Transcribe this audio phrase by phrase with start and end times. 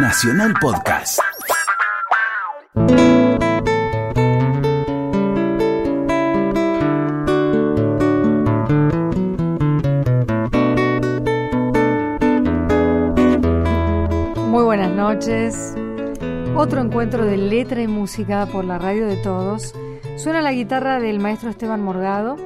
[0.00, 1.18] Nacional Podcast.
[14.46, 15.74] Muy buenas noches.
[16.54, 19.74] Otro encuentro de letra y música por la radio de todos.
[20.16, 22.36] Suena la guitarra del maestro Esteban Morgado,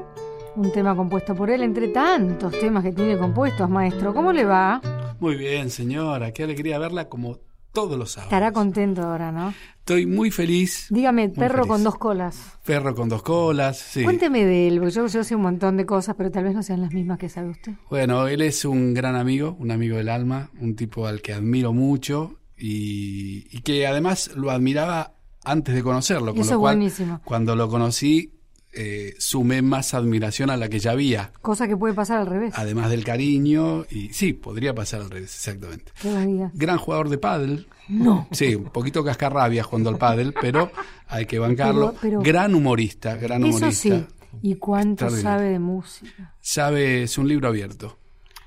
[0.57, 4.15] un tema compuesto por él, entre tantos temas que tiene compuestos, maestro.
[4.15, 4.81] ¿Cómo le va?
[5.23, 6.33] Muy bien, señora.
[6.33, 7.39] Qué alegría verla como
[7.73, 8.33] todos los sábados.
[8.33, 9.55] Estará contento ahora, ¿no?
[9.79, 10.89] Estoy muy feliz.
[10.91, 11.69] Dígame, Muy perro feliz.
[11.69, 12.59] con dos colas.
[12.65, 14.03] Perro con dos colas, sí.
[14.03, 16.63] Cuénteme de él, porque yo, yo sé un montón de cosas, pero tal vez no
[16.65, 17.73] sean las mismas que sabe usted.
[17.89, 21.73] Bueno, él es un gran amigo, un amigo del alma, un tipo al que admiro
[21.73, 26.33] mucho y, y que además lo admiraba antes de conocerlo.
[26.33, 27.21] Con Eso lo es cual, buenísimo.
[27.25, 28.33] Cuando lo conocí,
[28.73, 31.31] eh, sumé más admiración a la que ya había.
[31.43, 32.55] Cosa que puede pasar al revés.
[32.57, 35.93] Además del cariño, y sí, podría pasar al revés, exactamente.
[36.03, 36.51] Digas.
[36.55, 38.29] Gran jugador de pádel, No.
[38.31, 40.71] Sí, un poquito cascarrabias jugando al pádel, pero
[41.09, 41.95] hay que bancarlo.
[42.01, 43.97] Pero- pero- gran humorista, gran Eso humorista.
[43.99, 44.07] sí.
[44.41, 46.33] ¿Y cuánto sabe de música?
[46.41, 47.99] Sabe, es un libro abierto.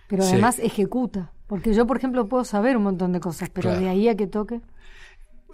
[0.08, 0.32] Pero Sí.
[0.34, 1.32] además ejecuta.
[1.48, 3.82] Porque yo, por ejemplo, puedo saber un montón de cosas, pero Claro.
[3.82, 4.62] de ahí a que toque,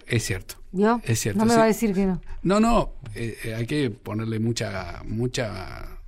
[0.06, 0.56] Es cierto.
[0.72, 1.00] ¿yo?
[1.04, 1.56] Es cierto, No me sí.
[1.58, 2.20] va a decir que no.
[2.42, 5.98] No, no, eh, eh, hay que ponerle mucha, mucha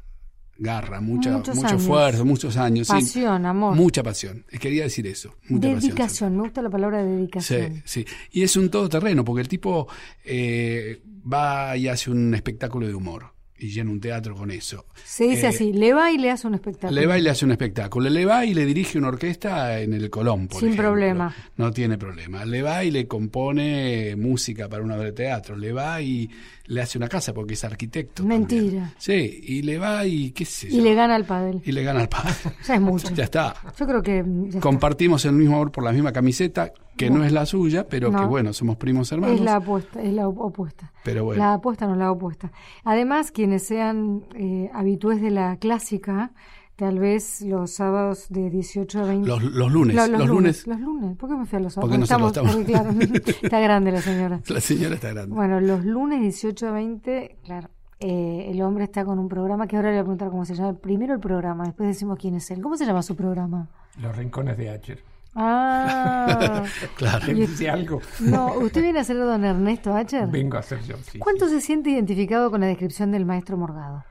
[0.56, 1.82] garra, mucha, Muchos mucho años.
[1.82, 2.86] esfuerzo, muchos años.
[2.86, 2.92] sí.
[2.94, 3.74] Pasión, amor.
[3.74, 4.44] Mucha pasión.
[4.50, 5.34] Eh, Quería decir eso.
[5.48, 5.80] Mucha pasión.
[5.80, 7.82] dedicación, me gusta la palabra Sí, dedicación.
[7.84, 8.06] sí.
[8.30, 9.88] Y es un todoterreno, porque el tipo
[10.24, 13.33] eh, va y hace un espectáculo de humor
[13.64, 14.84] y llena un teatro con eso.
[15.04, 17.00] Se dice Eh, así, le va y le hace un espectáculo.
[17.00, 18.10] Le va y le hace un espectáculo.
[18.10, 20.90] Le va y le dirige una orquesta en el Colón, por Sin ejemplo.
[20.90, 21.34] problema.
[21.56, 22.44] No tiene problema.
[22.44, 25.56] Le va y le compone música para una obra de teatro.
[25.56, 26.28] Le va y
[26.66, 28.24] le hace una casa porque es arquitecto.
[28.24, 28.62] Mentira.
[28.62, 28.92] también.
[28.98, 30.76] Sí, y le va y qué sé yo.
[30.76, 31.62] Y le gana al pádel.
[31.64, 32.34] Y le gana al padre.
[32.66, 33.08] Ya es mucho.
[33.14, 33.54] ya está.
[33.78, 34.60] Yo creo que está.
[34.60, 38.20] Compartimos el mismo amor por la misma camiseta, que no, es la suya, pero No.
[38.20, 39.36] que bueno, somos primos hermanos.
[39.36, 40.92] es la apuesta, es la op- opuesta.
[41.04, 41.42] Pero bueno.
[41.42, 42.52] La apuesta no la opuesta.
[42.84, 46.32] Además, quienes sean eh, habitués de la clásica,
[46.76, 49.28] tal vez los sábados de 18 a 20.
[49.28, 49.94] Los, los lunes.
[49.96, 50.66] Lo- los, lunes.
[50.66, 51.16] Los lunes.
[51.16, 51.88] ¿Por qué me fui a los sábados?
[51.88, 52.90] Porque no Estamos- estamos- porque, claro,
[53.42, 54.40] está grande la señora.
[54.48, 55.34] La señora está grande.
[55.34, 57.68] Bueno, los lunes 18 a 20, claro,
[58.00, 60.54] eh, el hombre está con un programa que ahora le voy a preguntar cómo se
[60.54, 60.74] llama.
[60.74, 62.60] Primero el programa, después decimos quién es él.
[62.60, 63.68] ¿Cómo se llama su programa?
[64.00, 64.98] Los rincones de Acher.
[65.34, 66.62] Ah,
[66.96, 67.26] Claro.
[67.26, 68.00] ¿Le dice algo?
[68.20, 70.28] no, ¿usted viene a ser don Ernesto Acher?
[70.28, 71.18] Vengo a ser yo, sí.
[71.18, 74.04] ¿Cuánto se siente identificado con la descripción del maestro Morgado?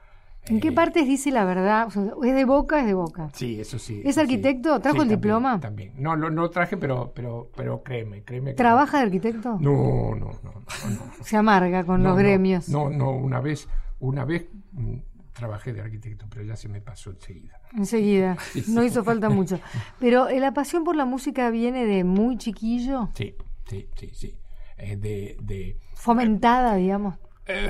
[0.46, 1.88] ¿En qué Eh, partes dice la verdad?
[1.88, 2.82] O sea, ¿Es de boca?
[2.82, 3.30] Es de boca.
[3.34, 4.02] Sí, eso sí.
[4.04, 4.76] ¿Es eso arquitecto?
[4.76, 4.82] sí.
[4.82, 5.60] ¿Trajo Sí, el también, diploma?
[5.62, 5.94] También.
[5.98, 8.52] No, lo, no lo traje, pero, pero, pero créeme, créeme.
[8.52, 9.58] que- ¿Trabaja de arquitecto?
[9.62, 10.32] No, no, no.
[10.44, 11.24] no, no.
[11.24, 12.68] Se amarga con No, los no, gremios.
[12.68, 13.70] No, no, una vez,
[14.02, 14.98] una vez mm,
[15.34, 17.60] trabajé de arquitecto, pero ya se me pasó enseguida.
[17.76, 18.38] Enseguida.
[18.68, 19.60] No hizo falta mucho.
[20.00, 23.36] Pero eh, la pasión por la música viene de muy chiquillo, Sí,
[23.68, 24.38] sí, sí, sí.
[24.78, 27.16] Eh, de, de fomentada, digamos.
[27.48, 27.70] Eh,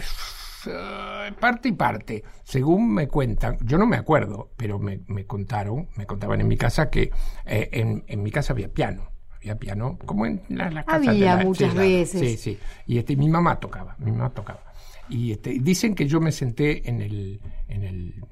[0.67, 2.23] eh, parte y parte.
[2.43, 6.57] Según me cuentan, yo no me acuerdo, pero me, me contaron, me contaban en mi
[6.57, 7.11] casa que
[7.45, 9.09] eh, en, en mi casa había piano.
[9.37, 12.19] Había piano, como en la- las casas de Había la- muchas sí, veces.
[12.21, 12.59] Sí, sí.
[12.87, 14.61] Y este, mi mamá tocaba, mi mamá tocaba.
[15.09, 18.25] Y este, dicen que yo me senté en el, en el,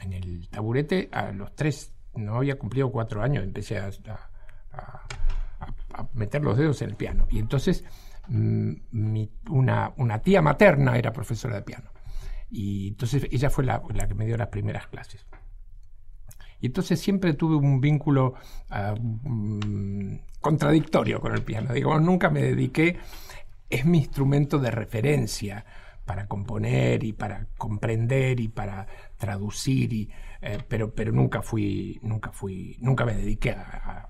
[0.00, 3.90] en el taburete a los tres, no había cumplido cuatro años, empecé a,
[4.72, 5.06] a-
[6.14, 7.26] meter los dedos en el piano.
[7.30, 7.84] Y entonces
[8.28, 8.72] mm,
[9.50, 11.90] una, una tía materna era profesora de piano.
[12.50, 15.26] Y entonces ella fue la, la que me dio las primeras clases.
[16.60, 18.34] Y entonces siempre tuve un vínculo
[18.70, 21.72] ah, mm, contradictorio con el piano.
[21.72, 22.98] Digamos, nunca me dediqué,
[23.68, 25.64] es mi instrumento de referencia
[26.04, 30.10] para componer y para comprender y para traducir y
[30.42, 33.62] eh, pero pero nunca fui nunca fui nunca me dediqué a,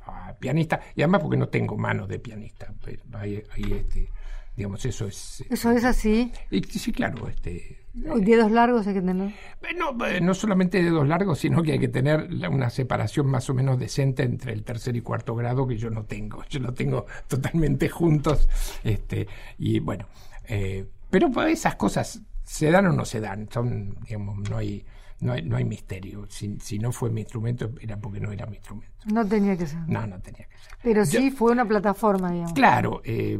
[0.05, 4.09] a- a pianista y además porque no tengo manos de pianista pero ahí, ahí, este
[4.57, 6.33] digamos eso es Eso es así.
[6.51, 9.29] y sí claro este Dedos largos hay que tener.
[9.29, 13.49] eh, No, eh, no solamente dedos largos, sino que hay que tener una separación más
[13.51, 16.45] o menos decente entre el tercer y cuarto grado que yo no tengo.
[16.51, 18.49] Yo lo tengo totalmente juntos.
[18.83, 20.07] Este, y bueno,
[20.49, 23.49] eh, pero pues, esas cosas se dan o no se dan.
[23.49, 24.85] Son, digamos, no hay,
[25.21, 26.27] no hay, no hay misterio.
[26.29, 28.97] Si, si no fue mi instrumento, era porque no era mi instrumento.
[29.07, 29.79] No tenía que ser.
[29.87, 30.77] No, no tenía que ser.
[30.83, 32.53] Pero sí fue una plataforma, digamos.
[32.55, 33.39] Claro, eh,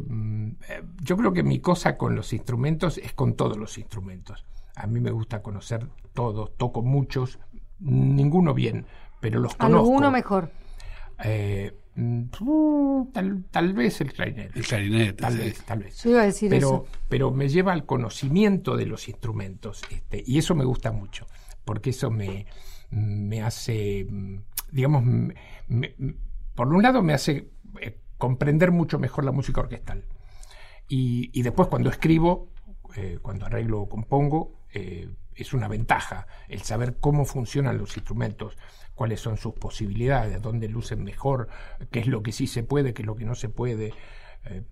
[1.01, 4.45] yo creo que mi cosa con los instrumentos es con todos los instrumentos.
[4.77, 7.39] A mí me gusta conocer todos, toco muchos,
[7.79, 8.85] ninguno bien,
[9.19, 9.85] pero los conozco.
[9.85, 10.49] Alguno mejor.
[11.25, 14.59] Eh, uh, tal, tal vez el clarinete.
[14.59, 15.13] El clarinete.
[15.13, 15.39] Tal sí.
[15.39, 16.03] vez, tal vez.
[16.03, 16.85] Yo iba a decir Pero, eso.
[17.09, 19.81] pero me lleva al conocimiento de los instrumentos.
[19.91, 21.27] Este, y eso me gusta mucho,
[21.63, 22.45] porque eso me,
[22.89, 24.37] me hace, mm,
[24.71, 25.35] digamos, me-
[25.67, 25.95] me-
[26.53, 27.49] por un lado me hace
[27.81, 30.05] eh, comprender mucho mejor la música orquestal.
[30.87, 32.49] Y, después cuando escribo,
[32.95, 38.57] eh, cuando arreglo o compongo, eh, es una ventaja el saber cómo funcionan los instrumentos,
[38.93, 41.49] cuáles son sus posibilidades, dónde lucen mejor,
[41.91, 43.93] qué es lo que sí se puede, qué es lo que no se puede.
[44.45, 44.63] Eh,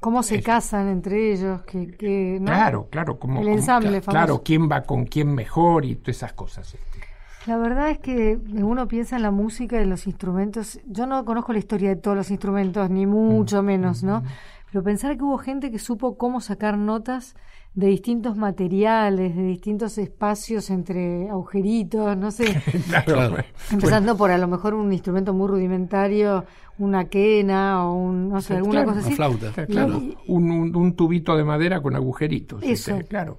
[0.00, 1.62] ¿Cómo se casan entre ellos?
[1.62, 3.18] Que, Claro, claro.
[3.18, 6.74] Como, el ensamble Claro, quién va con quién mejor y todas esas cosas.
[6.74, 7.00] Este.
[7.46, 10.80] La verdad es que uno piensa en la música y en los instrumentos.
[10.86, 13.66] Yo no conozco la historia de todos los instrumentos, ni mucho mm.
[13.66, 14.20] menos, ¿no?
[14.20, 14.24] Mm.
[14.70, 17.36] Pero pensar que hubo gente que supo cómo sacar notas
[17.74, 22.62] de distintos materiales, de distintos espacios entre agujeritos, no sé.
[23.04, 23.36] claro,
[23.70, 26.44] Empezando por a lo mejor un instrumento muy rudimentario,
[26.78, 29.14] una quena o un, no sé, alguna cosa así.
[29.14, 29.52] flauta.
[29.66, 32.62] Claro, un, un, tubito de madera con agujeritos.
[32.62, 32.98] Eso.
[33.08, 33.38] claro.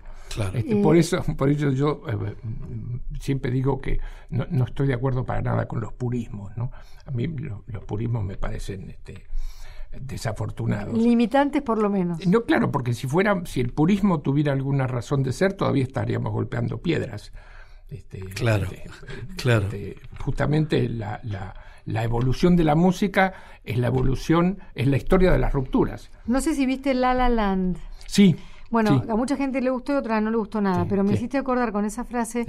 [0.54, 2.36] Este, por eso, por eso yo eh,
[3.22, 4.00] siempre digo que
[4.30, 6.72] no, estoy de acuerdo para nada con los purismos, ¿no?
[7.06, 9.24] A mí los purismos me parecen este,
[10.02, 10.98] desafortunados.
[10.98, 12.26] Limitantes por lo menos.
[12.28, 16.32] No, claro, porque si fuera, si el purismo tuviera alguna razón de ser, todavía estaríamos
[16.32, 17.32] golpeando piedras.
[17.90, 18.90] Este, claro, este,
[19.38, 19.68] claro.
[20.20, 23.34] justamente la, la, evolución de la música
[23.64, 26.10] es la evolución, es la historia de las rupturas.
[26.26, 27.78] No sé si viste La La Land.
[28.08, 28.36] Sí.
[28.72, 31.14] Bueno, a mucha gente le gustó y a otra no le gustó nada, pero me
[31.14, 32.46] hiciste acordar con esa frase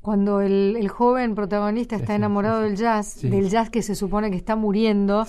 [0.00, 4.56] cuando el, joven protagonista está enamorado del jazz, del jazz que se supone que está
[4.56, 5.26] muriendo,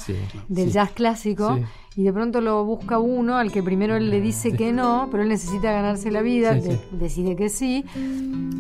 [0.48, 1.60] del jazz clásico,
[1.96, 5.24] y de pronto lo busca uno al que primero él le dice que no, pero
[5.24, 6.58] él necesita ganarse la vida,
[6.92, 7.84] decide que sí,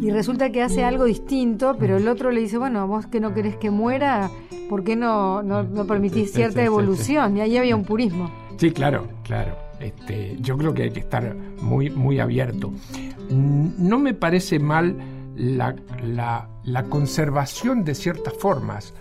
[0.02, 3.34] y resulta que hace algo distinto, pero el otro le dice, bueno, vos que no
[3.34, 4.30] querés que muera,
[4.70, 7.38] ¿por qué no, no, no permitís cierta evolución?
[7.38, 8.32] Y ahí había un purismo.
[8.58, 9.56] Sí, claro, claro.
[9.80, 12.74] Este, yo creo que hay que estar muy, muy abierto.
[13.30, 14.98] No me parece mal
[15.40, 18.94] la, la, conservación de ciertas formas,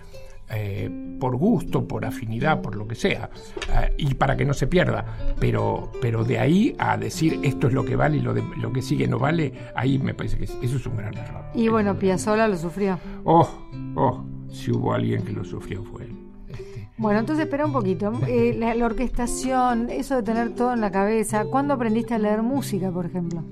[0.49, 0.89] eh,
[1.19, 3.29] por gusto, por afinidad, por lo que sea,
[3.75, 5.05] eh, y para que no se pierda.
[5.39, 8.71] Pero, pero de ahí a decir esto es lo que vale y lo, de, lo
[8.71, 11.43] que sigue no vale, ahí me parece que eso es un gran error.
[11.53, 12.97] Y bueno, Piazzolla lo sufrió.
[13.25, 13.47] Oh,
[13.95, 16.15] oh, si hubo alguien que lo sufrió fue él.
[16.47, 16.89] Este.
[16.97, 18.13] Bueno, entonces espera un poquito.
[18.27, 21.45] Eh, la, la, orquestación, eso de tener todo en la cabeza.
[21.45, 23.43] ¿Cuándo aprendiste a leer música, por ejemplo?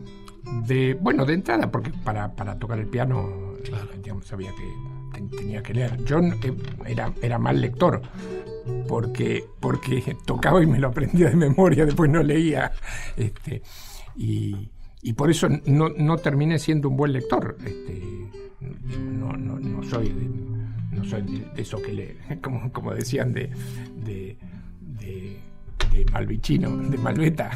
[0.65, 3.87] De bueno de entrada porque para, para tocar el piano claro.
[4.23, 6.55] sabía que tenía que leer yo eh,
[6.85, 8.01] era era mal lector
[8.87, 12.71] porque porque tocaba y me lo aprendía de memoria después no leía
[13.15, 13.61] este
[14.15, 14.69] y,
[15.01, 18.01] y por eso no, no, terminé siendo un buen lector este
[18.59, 20.27] no, no, no soy de,
[20.91, 23.49] no soy de, eso que le como, como decían de,
[23.95, 24.37] de
[25.97, 27.51] de Malvichino, de Malveta,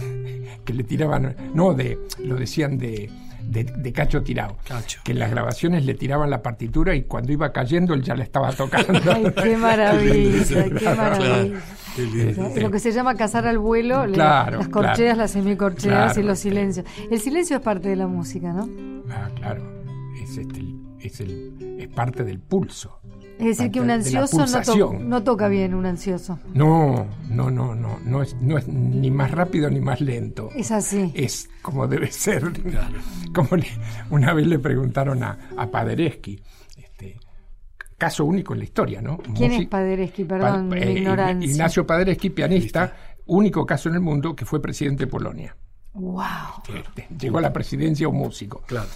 [0.65, 3.09] que le tiraban, no, de, lo decían de,
[3.43, 4.57] de, Cacho Tirado,
[5.03, 8.23] que en las grabaciones le tiraban la partitura y cuando iba cayendo él ya la
[8.23, 8.99] estaba tocando.
[9.13, 11.61] Ay, qué maravilla, qué maravilla.
[12.61, 16.85] Lo que se llama cazar al vuelo, las corcheas, las semicorcheas y los silencios.
[17.09, 18.69] El silencio es parte de la música, ¿no?
[19.09, 19.61] Ah, claro,
[20.21, 20.63] es, este,
[20.99, 23.01] es, el, es parte del pulso.
[23.41, 24.45] Es decir, que un ansioso
[24.99, 26.39] no, toca bien, un ansioso.
[26.53, 30.49] No, no, no, no, no es, no es ni más rápido ni más lento.
[30.55, 31.11] Es así.
[31.15, 32.43] Es como debe ser.
[33.33, 33.49] Como
[34.11, 36.39] una vez le preguntaron a, a Paderewski,
[36.77, 37.19] este,
[37.97, 39.17] caso único en la historia, ¿no?
[39.35, 40.25] ¿Quién es Paderewski?
[40.25, 41.49] Perdón, mi eh, ignorancia.
[41.49, 42.93] Ignacio Paderewski, pianista,
[43.25, 45.55] único caso en el mundo que fue presidente de Polonia.
[45.93, 46.23] ¡Wow!
[46.75, 48.61] Este, llegó a la presidencia un músico.
[48.67, 48.87] Claro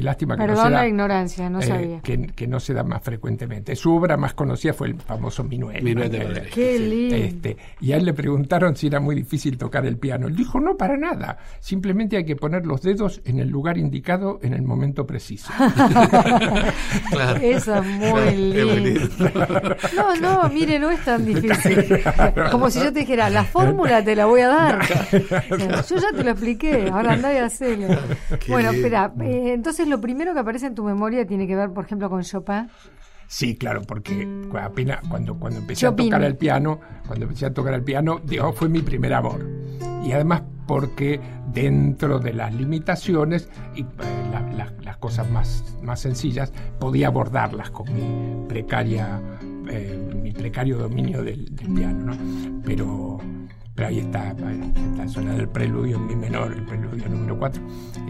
[0.00, 2.00] lástima que no se da, la ignorancia, no eh, sabía.
[2.00, 3.76] Que, no se da más frecuentemente.
[3.76, 5.82] Su obra más conocida fue el famoso Minuet.
[6.52, 7.16] Qué lindo.
[7.16, 10.28] Este, y a él le preguntaron si era muy difícil tocar el piano.
[10.28, 11.38] Él dijo, no, para nada.
[11.60, 15.52] Simplemente hay que poner los dedos en el lugar indicado en el momento preciso.
[17.10, 17.40] claro.
[17.40, 19.30] Eso es muy lindo.
[19.94, 22.02] No, no, mire, no es tan difícil.
[22.50, 24.80] Como si yo te dijera, la fórmula te la voy a dar.
[25.88, 27.88] yo ya te lo expliqué, ahora andá y hacelo.
[28.48, 31.84] bueno, espera, eh, entonces lo primero que aparece en tu memoria tiene que ver, por
[31.84, 32.68] ejemplo, con Chopin.
[33.26, 34.28] Sí, claro, porque
[34.60, 38.52] apenas cuando, cuando empecé a tocar el piano, cuando empecé a tocar el piano, digo,
[38.52, 39.46] fue mi primer amor.
[40.04, 41.20] Y además porque
[41.52, 43.86] dentro de las limitaciones y eh,
[44.82, 49.20] las cosas más, más sencillas podía abordarlas con mi precaria
[49.68, 52.62] eh, mi precario dominio del, piano, ¿no?
[52.64, 53.18] Pero
[53.74, 57.62] pero ahí está, está suena del preludio en mi menor, el preludio número 4.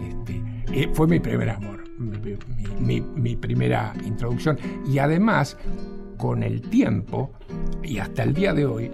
[0.09, 1.83] Este, eh, fue mi primer amor,
[2.79, 4.57] mi, primera introducción.
[4.87, 5.55] Y además,
[6.17, 7.31] con el tiempo,
[7.83, 8.91] y hasta el día de hoy,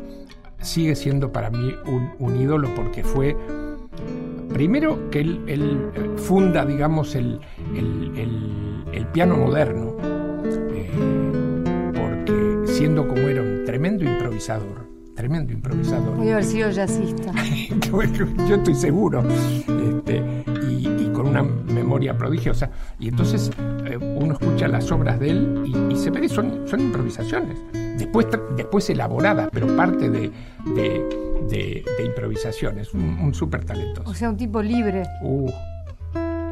[0.62, 1.74] sigue siendo para mí
[2.20, 3.36] un, ídolo porque fue,
[4.54, 7.40] primero, que él, funda, digamos, el,
[9.14, 9.96] piano moderno,
[10.74, 10.90] eh,
[11.94, 16.20] porque siendo como era un tremendo improvisador, tremendo improvisador.
[16.20, 17.34] A haber sido jazzista.
[18.50, 19.24] Yo estoy seguro.
[19.30, 20.44] Este,
[21.30, 22.70] una memoria prodigiosa.
[23.00, 23.52] Y entonces
[23.86, 27.58] eh, uno escucha las obras de él y, se ve que son, son improvisaciones.
[27.98, 30.32] Después, después elaboradas, pero parte de,
[30.66, 32.94] de, improvisaciones.
[32.94, 34.10] Un, un súper talentoso.
[34.10, 35.04] O sea, un tipo libre.
[35.22, 35.50] Uh,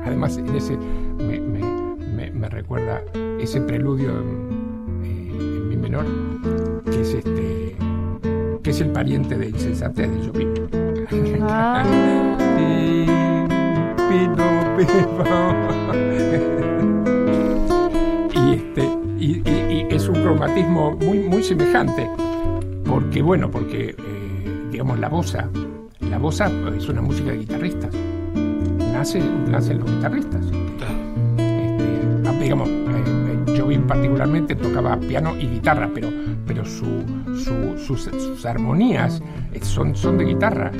[0.03, 0.77] además, en ese
[1.17, 3.01] me, me, me, recuerda
[3.39, 6.05] ese preludio en, eh, en, mi menor,
[6.85, 7.75] que es este
[8.63, 10.53] que es el pariente de Insensatez de Jobim.
[11.41, 11.85] Ah.
[14.77, 14.81] y,
[18.53, 18.85] este,
[19.17, 19.41] y,
[19.89, 22.07] es un cromatismo muy, muy semejante,
[22.85, 25.49] porque bueno, porque eh, digamos la bosa,
[26.01, 27.89] la bosa es una música de guitarristas,
[28.93, 29.19] nace,
[29.49, 30.45] nacen los guitarristas.
[30.45, 30.85] Este,
[32.25, 32.87] ah, digamos, eh,
[33.87, 36.09] particularmente tocaba piano y guitarra, pero,
[36.45, 37.03] pero su,
[37.77, 39.21] sus, armonías
[39.53, 40.71] eh, son, son de guitarra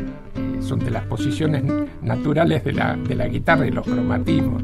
[0.68, 1.64] son de las posiciones
[2.02, 4.64] naturales de la, de la guitarra y los cromatismos.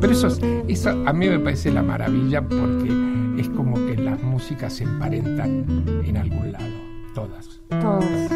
[0.00, 0.28] Pero eso,
[0.68, 2.92] eso a mí me parece la maravilla porque
[3.38, 5.64] es como que las músicas se emparentan
[6.04, 6.64] en algún lado,
[7.14, 7.60] todas.
[7.68, 8.32] Todas.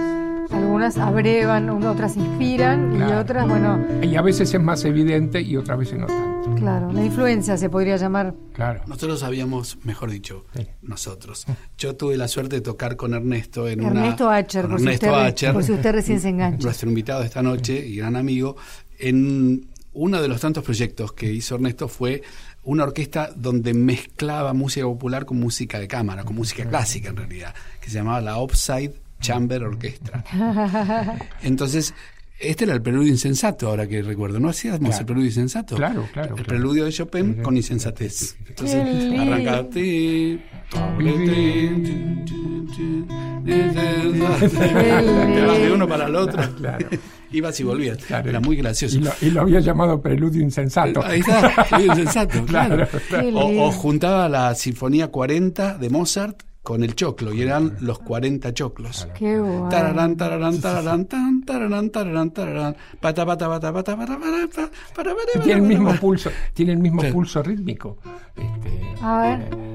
[0.50, 3.78] Algunas abrevan, otras inspiran y otras, bueno...
[4.02, 6.31] Y a veces es más evidente y otras veces no tanto.
[6.62, 8.34] Claro, la influencia se podría llamar.
[8.52, 8.82] Claro.
[8.86, 10.46] Nosotros sabíamos, mejor dicho,
[10.80, 11.46] nosotros.
[11.76, 14.36] Yo tuve la suerte de tocar con Ernesto en Ernesto una.
[14.36, 16.64] Acher, por, usted, por si usted recién se engancha.
[16.64, 18.56] Nuestro invitado de esta noche y gran amigo.
[18.98, 22.22] En uno de los tantos proyectos que hizo Ernesto fue
[22.62, 27.54] una orquesta donde mezclaba música popular con música de cámara, con música clásica en realidad,
[27.80, 30.24] que se llamaba la Offside Chamber Orchestra.
[31.42, 31.94] Entonces,
[32.42, 34.40] este era el preludio insensato, ahora que recuerdo.
[34.40, 35.76] ¿No hacíamos el preludio insensato?
[35.76, 36.36] Claro, claro.
[36.36, 38.36] El preludio de Chopin con insensatez.
[38.46, 38.76] Entonces,
[39.18, 40.40] arrancate.
[45.60, 46.42] de uno para el otro.
[46.56, 46.88] Claro.
[47.32, 47.98] Ibas y volvías.
[48.10, 48.98] Era muy gracioso.
[49.22, 51.02] Y lo, había llamado preludio insensato.
[51.02, 52.86] Ahí está, preludio insensato, claro.
[53.34, 58.54] O, o juntaba la Sinfonía 40 de Mozart con el choclo y eran los 40
[58.54, 59.08] choclos.
[59.18, 59.68] Qué guay.
[59.70, 64.70] Tararán, tararán, tararán, tan, tararán, tararán, tararán, pata, pata, pata, pata, pata, pata,
[65.42, 67.98] Tiene el mismo pulso, tiene el mismo pulso rítmico.
[68.36, 69.72] Este, A ver.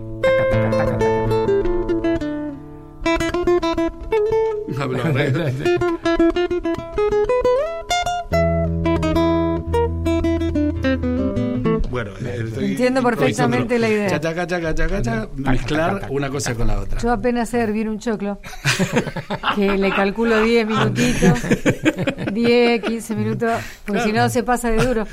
[11.98, 12.12] Bueno,
[12.60, 14.20] entiendo perfectamente la idea.
[14.20, 17.00] Chaca, chaca, chaca, mezclar una cosa con la otra.
[17.00, 18.40] Yo apenas sé hervir un choclo,
[19.56, 21.40] que le calculo 10 minutitos,
[22.32, 23.52] 10, 15 minutos,
[23.84, 25.08] porque si no se pasa de duro.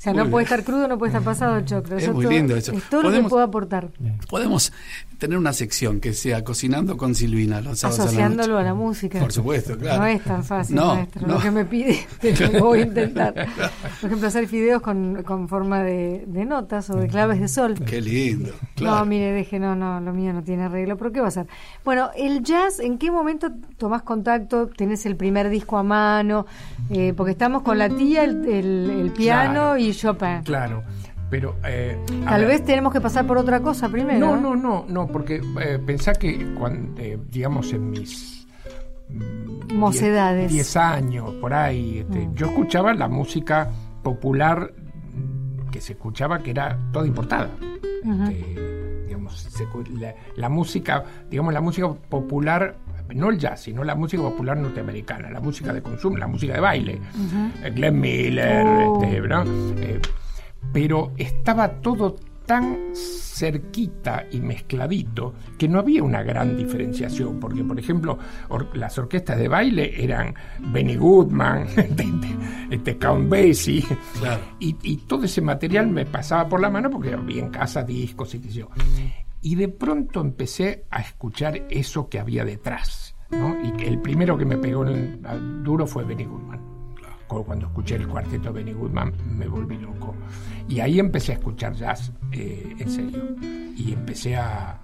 [0.00, 1.98] O sea, no puede estar crudo, no puede estar pasado el choclo.
[1.98, 2.72] Es muy lindo eso.
[2.72, 3.90] Es todo lo que puedo aportar.
[4.30, 4.72] Podemos
[5.18, 9.20] tener una sección que sea cocinando con Silvina los Asociándolo a la, música.
[9.20, 10.00] Por supuesto, claro.
[10.00, 11.26] No es tan fácil, maestro.
[11.26, 12.06] Lo que me pide,
[12.52, 13.34] lo voy a intentar.
[13.34, 17.74] Por ejemplo, hacer fideos con, con forma de, de, notas o de claves de sol.
[17.84, 18.52] Qué lindo.
[18.80, 20.96] No, mire, deje, no, no, lo mío no tiene arreglo.
[20.96, 21.46] ¿Pero qué va a ser?
[21.84, 24.68] Bueno, el jazz, ¿en qué momento tomás contacto?
[24.68, 26.46] ¿Tenés el primer disco a mano?
[26.88, 30.42] Eh, porque estamos con la tía, el, el, piano y Chopin.
[30.44, 30.82] Claro.
[31.30, 34.18] Pero eh, tal vez tenemos que pasar por otra cosa primero.
[34.18, 38.48] No, no, no, no, porque eh, pensá que cuando, eh, digamos en mis
[39.08, 42.34] mm, mocedades, 10 años por ahí, este, mm.
[42.34, 43.70] yo escuchaba la música
[44.02, 44.72] popular
[45.70, 47.48] que se escuchaba que era toda importada.
[48.02, 49.46] Este, digamos,
[50.34, 52.76] la, música, digamos la música popular
[53.14, 56.60] no el jazz, sino la música popular norteamericana, la música de consumo, la música de
[56.60, 57.00] baile.
[57.74, 59.02] Glenn Miller, oh.
[59.02, 59.44] este, ¿no?
[60.72, 67.78] pero estaba todo tan cerquita y mezcladito que no había una gran diferenciación, porque por
[67.78, 68.18] ejemplo
[68.74, 71.66] las orquestas de baile eran Benny Goodman,
[72.70, 73.84] este, Count Basie,
[74.58, 78.40] y, todo ese material me pasaba por la mano porque había en casa discos y
[78.40, 78.68] qué yo.
[79.42, 84.56] Y de pronto empecé a escuchar eso que había detrás, y el primero que me
[84.56, 86.70] pegó en el, duro fue Benny Goodman
[87.38, 90.14] cuando escuché el cuarteto de Benny Goodman me volví loco.
[90.68, 93.36] Y ahí empecé a escuchar jazz eh, en serio.
[93.76, 94.80] Y empecé a...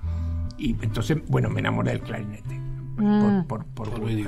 [0.56, 2.60] Y entonces, bueno, me enamoré del clarinete.
[2.96, 3.46] Por, mm.
[3.46, 4.26] por, por, eh,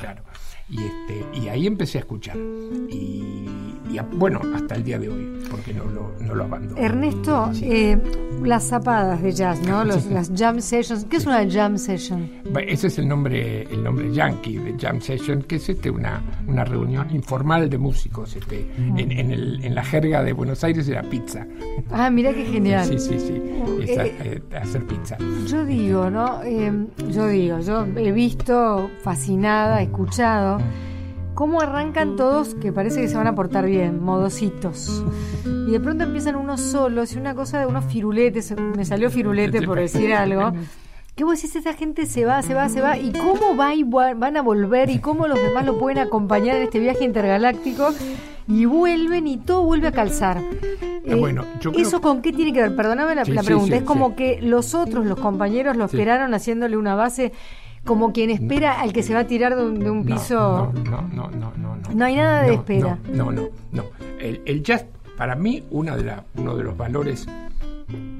[0.00, 0.24] claro.
[0.70, 2.36] Y, este, y ahí empecé a escuchar.
[2.36, 3.46] Y,
[4.12, 6.78] bueno, hasta el día de hoy, porque no lo, no lo abandono.
[6.80, 7.98] Ernesto, eh,
[8.44, 9.82] las zapadas de jazz, ¿no?
[9.82, 11.06] Las jam sessions.
[11.06, 12.30] ¿Qué es una jam session?
[12.66, 16.64] Ese es el nombre, el nombre yankee de jam session, que es este, una, una
[16.64, 18.36] reunión informal de músicos.
[18.36, 21.46] Este, en, en, el, en la jerga de Buenos Aires era pizza.
[21.90, 22.86] Ah, mira qué genial.
[22.86, 23.32] Sí, sí, sí.
[23.80, 25.16] Eh, eh, hacer pizza.
[25.46, 26.42] Yo digo, ¿no?
[27.10, 30.57] yo digo, yo he visto, fascinada, escuchado
[31.34, 35.04] cómo arrancan todos que parece que se van a portar bien, modositos.
[35.44, 39.62] Y de pronto empiezan unos solos y una cosa de unos firuletes, me salió firulete
[39.62, 40.52] por decir algo.
[41.14, 41.56] ¿Qué vos decís?
[41.56, 42.96] Esa gente se va, se va, se va.
[42.96, 44.90] ¿Y cómo va y van a volver?
[44.90, 47.90] ¿Y cómo los demás lo pueden acompañar en este viaje intergaláctico?
[48.46, 50.38] Y vuelven y todo vuelve a calzar.
[50.38, 51.44] Ah, eh, bueno,
[51.76, 52.74] ¿Eso con qué tiene que ver?
[52.74, 53.76] Perdóname la, pregunta.
[53.76, 57.32] es como que los otros, los compañeros, lo esperaron haciéndole una base
[57.88, 60.70] como quien espera al que se va a tirar de un, piso.
[60.84, 61.94] No, no, no, no, no.
[61.94, 62.98] No hay nada de espera.
[63.10, 63.84] No, no, no.
[64.20, 64.84] El, jazz,
[65.16, 67.26] para mí, una de la, uno de los valores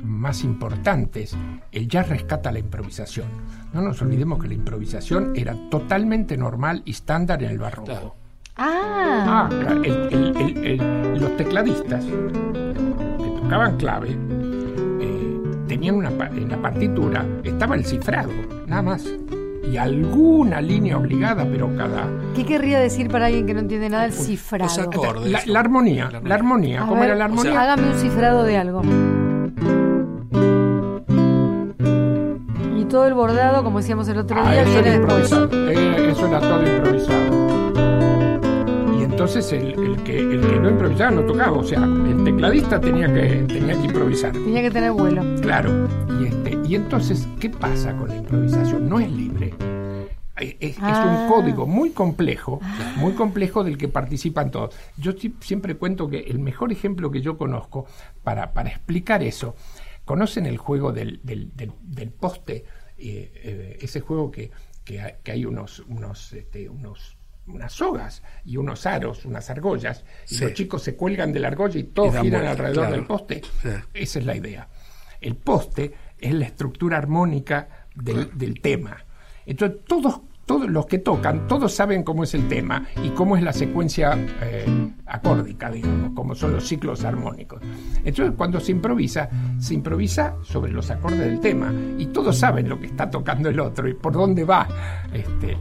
[0.02, 1.36] más importantes,
[1.70, 3.26] el jazz rescata la improvisación.
[3.74, 8.16] No nos olvidemos que la improvisación era totalmente normal y estándar en el barroco.
[8.56, 9.74] Ah, ah
[11.14, 14.16] los tecladistas que tocaban clave
[15.00, 18.32] eh, tenían una en la partitura estaba el cifrado,
[18.66, 19.04] nada más
[19.70, 22.08] y alguna línea obligada, pero cada...
[22.34, 24.90] ¿Qué querría decir para alguien que no entiende nada el cifrado?
[25.46, 27.60] la, armonía, la armonía, ¿cómo era la armonía?
[27.60, 28.82] hágame un cifrado de algo.
[32.78, 35.32] Y todo el bordado, como decíamos el otro ah, día, viene después.
[35.32, 37.48] Eh, eso era todo improvisado.
[38.98, 43.12] Y entonces el, que, el que no improvisaba no tocaba, o sea, el tecladista tenía
[43.12, 44.32] que, tenía que improvisar.
[44.32, 45.22] Tenía que tener vuelo.
[45.42, 45.88] Claro.
[46.20, 48.90] Y, este, y entonces, ¿qué pasa con la improvisación?
[48.90, 49.54] No es libre.
[50.36, 51.26] Es, un ah.
[51.26, 52.60] código muy complejo,
[52.96, 54.76] muy complejo del que participan todos.
[54.98, 57.86] Yo siempre cuento que el mejor ejemplo que yo conozco
[58.22, 59.56] para, para explicar eso,
[60.04, 62.66] ¿conocen el juego del, del, del, poste?
[62.98, 64.50] Eh, eh, ese juego que,
[64.84, 65.00] que,
[65.32, 70.82] hay unos, unos, este, unos unas sogas y unos aros, unas argollas, y los chicos
[70.82, 73.40] se cuelgan de la argolla y todos giran alrededor del poste.
[73.94, 74.68] Esa es la idea.
[75.20, 78.96] El poste es la estructura armónica del, del tema.
[79.46, 83.42] Entonces todos todos los que tocan, todos saben cómo es el tema y cómo es
[83.42, 84.64] la secuencia eh,
[85.04, 87.60] acórdica, digamos, cómo son los ciclos armónicos.
[88.02, 92.80] Entonces, cuando se improvisa, se improvisa sobre los acordes del tema y todos saben lo
[92.80, 94.66] que está tocando el otro y por dónde va.
[95.12, 95.54] Este,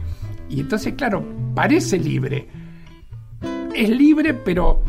[0.48, 1.22] y entonces, claro,
[1.54, 2.48] parece libre.
[3.74, 4.82] Es libre, pero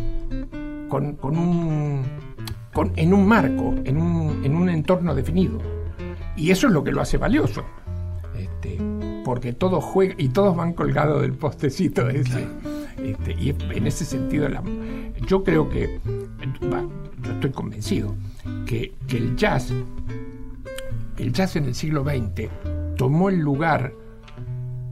[0.88, 2.06] con, un,
[2.96, 5.60] en un marco, en un, en un entorno definido.
[6.36, 7.64] Y eso es lo que lo hace valioso.
[8.38, 8.78] Este,
[9.26, 12.48] porque todos juegan y todos van colgados del postecito ese.
[13.04, 14.48] Este, y en ese sentido,
[15.28, 16.00] yo creo que,
[17.24, 18.16] yo estoy convencido
[18.66, 19.74] que, el jazz,
[21.18, 22.50] el jazz en el siglo XX
[22.98, 23.94] tomó el lugar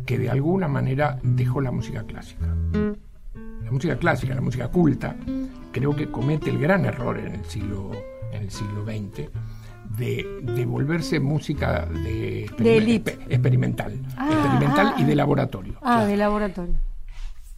[0.06, 2.56] que de alguna manera dejó la música clásica.
[3.64, 5.18] La música clásica, la música culta,
[5.78, 7.92] creo que comete el gran error en el siglo,
[8.32, 9.30] en el siglo XX
[9.96, 15.06] de, volverse música de, experimental, ah, experimental y ah.
[15.06, 15.78] de laboratorio.
[15.84, 16.76] Ah, de laboratorio.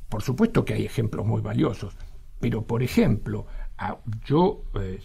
[0.10, 1.96] Por supuesto que hay ejemplos muy valiosos,
[2.40, 3.48] pero por ejemplo,
[4.26, 5.00] yo eh,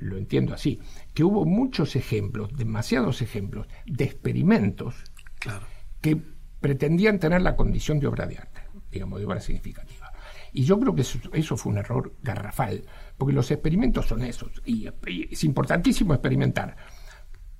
[0.00, 0.80] lo, entiendo así,
[1.14, 4.94] que hubo muchos ejemplos, demasiados ejemplos, de experimentos
[6.00, 6.22] que
[6.60, 8.60] pretendían tener la condición de obra de arte,
[8.92, 10.01] digamos, de obra significativa.
[10.52, 12.84] Y yo creo que eso fue un error garrafal,
[13.16, 14.86] porque los experimentos son esos, y,
[15.30, 16.76] es importantísimo experimentar,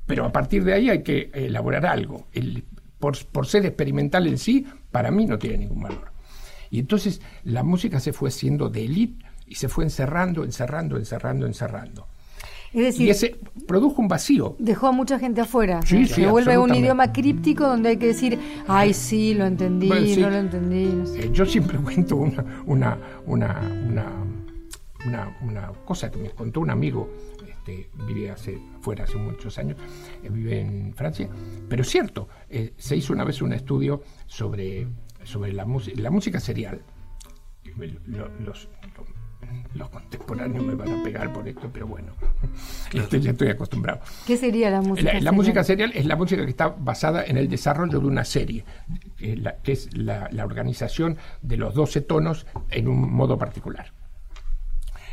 [0.07, 2.29] pero a partir de ahí hay que elaborar algo.
[2.33, 2.65] El,
[2.99, 6.13] por, por, ser experimental en sí, para mí no tiene ningún valor.
[6.71, 11.47] Y entonces la música se fue siendo de élite y se fue encerrando, encerrando, encerrando,
[11.47, 12.09] encerrando.
[12.73, 14.57] Es decir, y ese produjo un vacío.
[14.59, 15.83] Dejó a mucha gente afuera.
[15.83, 20.37] se vuelve un idioma críptico donde hay que decir, ay, sí, lo entendí, no lo
[20.37, 20.89] entendí.
[21.19, 23.61] Eh, yo siempre cuento una, una, una,
[25.05, 27.11] una, una, cosa que me contó un amigo,
[27.47, 29.77] este, vive hace, fuera hace muchos años,
[30.23, 31.29] eh, vive en Francia,
[31.69, 34.89] pero es cierto, eh, se hizo una vez un estudio sobre,
[35.25, 36.83] sobre la, la música serial.
[38.45, 38.69] Los,
[39.75, 42.13] los contemporáneos me van a pegar por esto, pero bueno,
[42.93, 44.01] este, ya estoy acostumbrado.
[44.27, 45.25] ¿Qué sería la música serial?
[45.25, 48.65] La música serial es la música que está basada en el desarrollo de una serie,
[49.19, 53.93] que es la, organización de los 12 tonos en un modo particular.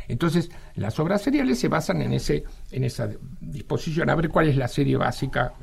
[0.08, 3.08] Entonces, las obras seriales se basan en, ese, en esa
[3.40, 5.54] disposición, a ver cuál es la serie básica.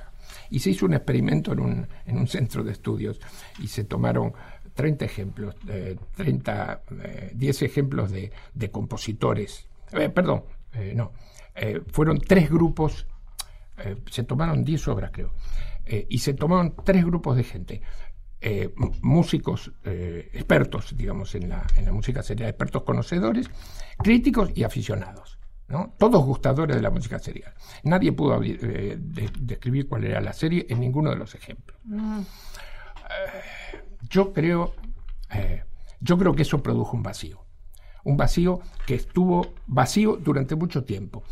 [0.49, 3.19] Y se hizo un experimento en un, en un centro de estudios
[3.59, 4.33] y se tomaron
[4.77, 9.67] 30 ejemplos, eh, 30, eh, 10 ejemplos de, de compositores.
[9.91, 11.11] Eh, perdón, eh, no.
[11.55, 13.07] Eh, fueron tres grupos,
[13.79, 15.33] eh, se tomaron 10 obras creo,
[15.85, 17.81] eh, y se tomaron tres grupos de gente.
[18.39, 18.69] eh,
[19.01, 23.49] músicos eh, expertos, digamos, en la, en la música serial, expertos conocedores,
[23.97, 25.39] críticos y aficionados.
[25.69, 25.95] ¿no?
[25.97, 27.51] Todos gustadores de la música serial.
[27.83, 31.77] Nadie pudo eh, de- describir cuál era la serie en ninguno de los ejemplos.
[31.89, 33.41] Eh,
[34.09, 34.73] yo creo,
[35.33, 35.63] eh,
[35.99, 37.45] yo creo que eso produjo un vacío.
[38.03, 41.23] Un vacío que estuvo vacío durante mucho tiempo.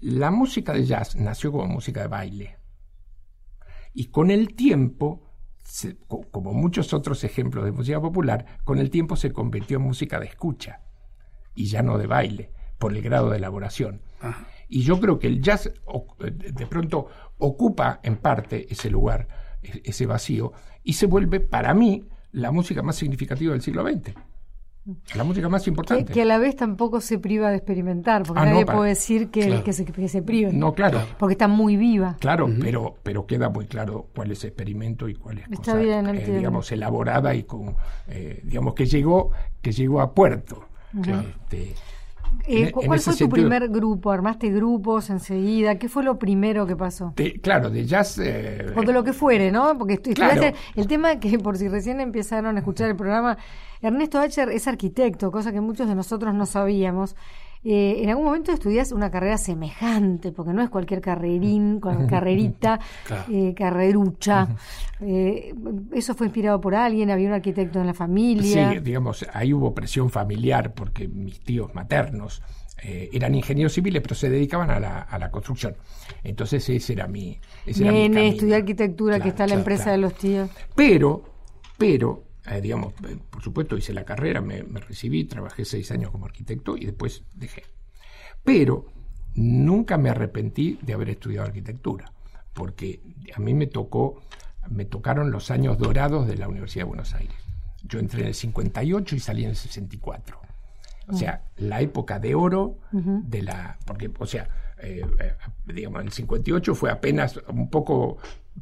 [0.00, 2.58] La música de jazz nació como música de baile.
[3.92, 5.22] Y con el tiempo,
[5.62, 10.20] se- como muchos otros ejemplos de música popular, con el tiempo se convirtió en música
[10.20, 10.80] de escucha
[11.54, 14.02] y ya no de baile, por el grado de elaboración.
[14.20, 14.46] Ajá.
[14.68, 15.72] Y yo creo que el jazz
[16.18, 17.06] de pronto
[17.38, 19.28] ocupa en parte ese lugar,
[19.84, 24.14] ese vacío, y se vuelve para mí la música más significativa del siglo XX.
[25.14, 26.12] La música más importante.
[26.12, 28.90] que a la vez tampoco se priva de experimentar, porque Ah, no, nadie para- puede
[28.90, 29.64] decir que, Claro.
[29.64, 31.00] que se, que se prive, No, claro.
[31.18, 32.18] porque está muy viva.
[32.20, 36.06] Claro, pero, pero queda muy claro cuál es experimento y cuál es Está cosa, bien,
[36.08, 37.76] eh, digamos, elaborada y con,
[38.08, 39.30] eh, digamos, que llegó,
[39.62, 40.68] que llegó a puerto.
[40.98, 41.74] Este,
[42.46, 44.10] Eh, en ¿Cuál fue tu sentido- primer grupo?
[44.10, 45.78] ¿Armaste grupos enseguida?
[45.78, 47.14] ¿Qué fue lo primero que pasó?
[47.42, 48.18] claro, de jazz.
[48.18, 49.76] eh, O de lo que fuere, ¿no?
[49.78, 50.42] Porque Claro.
[50.74, 53.38] el tema que por si recién empezaron a escuchar el programa,
[53.80, 57.16] Ernesto Acher es arquitecto, cosa que muchos de nosotros no sabíamos.
[57.64, 62.78] Eh, en algún momento estudias una carrera semejante, porque no es cualquier carrerín, con carrerita,
[63.06, 63.24] Claro.
[63.32, 64.48] eh, carrerucha.
[65.00, 65.54] Eh,
[65.92, 67.10] ¿Eso fue inspirado por alguien?
[67.10, 68.72] ¿Había un arquitecto en la familia?
[68.72, 72.42] Sí, digamos, ahí hubo presión familiar porque mis tíos maternos
[72.82, 75.74] eh, eran ingenieros civiles, pero se dedicaban a la, a la construcción.
[76.22, 79.96] Entonces ese era mi, ese era mi Nene, arquitectura, que Claro, está la empresa claro.
[79.96, 80.50] de los tíos.
[80.74, 81.22] Pero,
[81.78, 86.10] pero, eh, digamos, eh, por supuesto hice la carrera, me, me recibí, trabajé seis años
[86.10, 87.62] como arquitecto y después dejé.
[88.42, 88.86] Pero
[89.34, 92.12] nunca me arrepentí de haber estudiado arquitectura,
[92.52, 93.00] porque
[93.34, 94.22] a mí me tocó,
[94.68, 97.36] me tocaron los años dorados de la Universidad de Buenos Aires.
[97.82, 100.40] Yo entré en el 58 y salí en el 64.
[101.06, 103.78] O sea, la época de oro de la.
[103.84, 105.32] Porque, o sea, eh, eh,
[105.66, 108.18] digamos, el 58 fue apenas un poco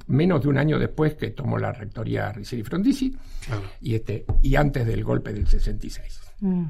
[0.07, 3.63] menos de un año después que tomó la rectoría Riccieri Frondizi Claro.
[3.81, 6.21] y, este, y antes del golpe del 66.
[6.41, 6.65] Mm.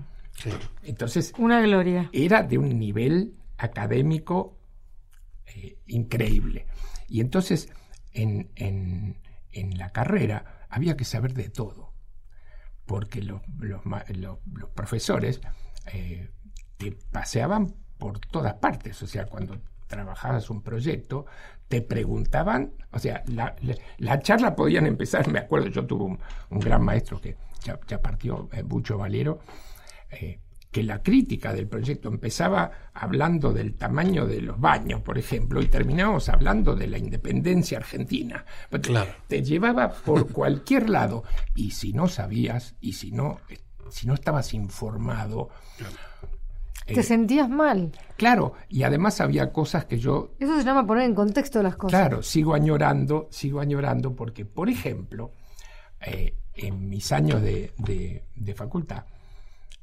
[0.83, 2.09] Entonces, Una gloria.
[2.13, 4.59] era de un nivel académico
[5.47, 6.67] eh, increíble.
[7.09, 7.69] Y entonces,
[8.13, 9.19] en, en-
[9.53, 11.93] en la carrera había que saber de todo,
[12.87, 15.41] porque los, los ma- los- los profesores
[15.93, 16.31] eh,
[16.79, 21.25] te paseaban por todas partes, o sea, cuando trabajabas un proyecto,
[21.69, 26.19] te preguntaban, o sea, la, la- la charla podían empezar, me acuerdo, yo tuve un,
[26.51, 29.39] un gran maestro que ya, ya partió, eh, Bucho Valero,
[30.11, 30.41] eh,
[30.73, 35.67] que la crítica del proyecto empezaba hablando del tamaño de los baños, por ejemplo, y
[35.69, 38.45] terminábamos hablando de la independencia argentina.
[38.69, 39.13] Porque Claro.
[39.29, 41.23] Te llevaba por cualquier lado
[41.55, 43.59] y si no sabías y si no, eh,
[43.91, 45.51] si no estabas informado,
[46.95, 47.93] Te eh, sentías mal.
[48.17, 51.99] claro, y además había cosas que yo Eso se llama poner en contexto las cosas.
[52.01, 55.31] Claro, sigo añorando, sigo añorando porque, por ejemplo,
[56.01, 59.05] eh, en mis años de, de- de facultad,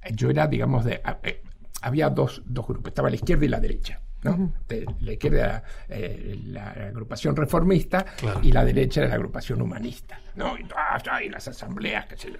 [0.01, 1.01] eh, yo era, digamos, de...
[1.03, 1.41] a- eh,
[1.81, 3.99] había dos, dos grupos, estaba la izquierda y la derecha.
[4.21, 4.51] ¿no?
[4.67, 8.41] De- la izquierda era eh, la agrupación reformista Claro.
[8.43, 10.19] y la derecha era la agrupación humanista.
[10.35, 10.57] ¿no?
[10.57, 12.33] Y, ah, ah, y las asambleas, que se,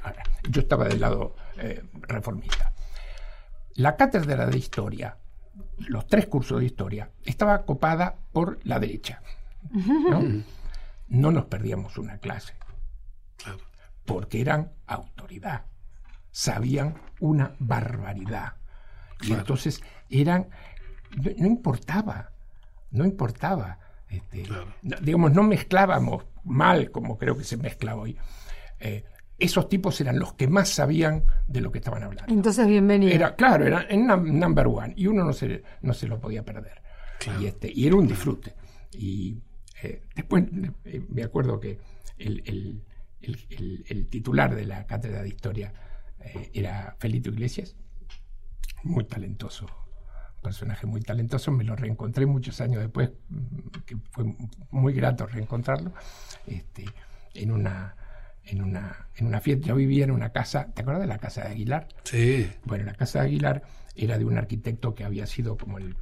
[0.50, 2.74] yo estaba del lado eh, reformista.
[3.76, 5.18] La cátedra de historia,
[5.78, 9.22] los tres cursos de historia, estaba copada por la derecha.
[9.72, 10.44] ¿no?
[11.08, 12.54] No nos perdíamos una clase,
[13.38, 13.60] Claro.
[14.06, 15.66] porque eran autoridad,
[16.32, 18.54] sabían una barbaridad.
[19.22, 20.50] Y entonces eran,
[21.18, 22.32] no, no importaba,
[22.92, 23.80] no importaba.
[24.10, 24.44] este,
[24.82, 28.18] no- digamos, no mezclábamos mal como creo que se mezcla hoy.
[28.80, 29.04] Eh,
[29.40, 32.34] esos tipos eran los que más sabían de lo que estaban hablando.
[32.34, 33.12] Entonces, bienvenido.
[33.14, 36.44] Era, claro, era en num- number one y uno no se, no se lo podía
[36.44, 36.82] perder.
[37.20, 37.42] Claro.
[37.42, 38.54] Y, este, y era un disfrute.
[38.92, 39.38] Y
[39.84, 40.46] eh, después
[40.86, 41.80] eh, me acuerdo que
[42.18, 42.84] el, el-
[43.22, 45.74] el- el- el titular de la cátedra de historia
[46.20, 47.76] eh, era Felito Iglesias,
[48.84, 49.68] muy talentoso,
[50.42, 51.52] personaje muy talentoso.
[51.52, 54.26] Me lo reencontré muchos años después, mm, que fue
[54.72, 55.94] muy grato reencontrarlo,
[56.48, 56.86] este,
[57.34, 57.96] en una.
[58.50, 61.44] En una, en una fiesta, yo vivía en una casa, ¿te acuerdas de la casa
[61.44, 61.88] de Aguilar?
[62.04, 62.50] Sí.
[62.66, 63.64] Bueno, la casa de Aguilar
[63.96, 65.96] era de un arquitecto que había sido como el,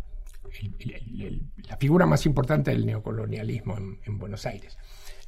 [1.67, 4.77] la figura más importante del neocolonialismo en, Buenos Aires.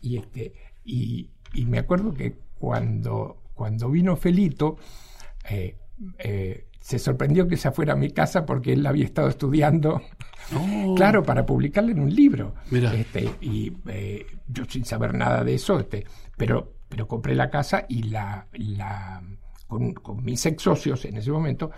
[0.01, 0.53] Y, este,
[0.83, 1.29] y,
[1.65, 4.77] me acuerdo que cuando, cuando vino Felito,
[5.49, 5.77] eh,
[6.19, 10.01] eh, se sorprendió que se fuera mi casa porque él había estado estudiando,
[10.55, 10.95] oh.
[10.95, 12.55] claro, para publicarle en un libro.
[12.71, 16.05] Este, y eh, yo sin saber nada de eso, este,
[16.37, 19.21] pero, pero compré la casa y la, la
[19.67, 21.71] con, mis ex socios en ese momento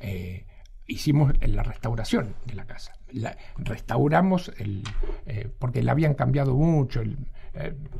[0.00, 0.44] eh,
[0.86, 2.92] hicimos la restauración de la casa.
[3.12, 4.82] La, restauramos, el,
[5.26, 7.16] eh, porque la habían cambiado mucho, el,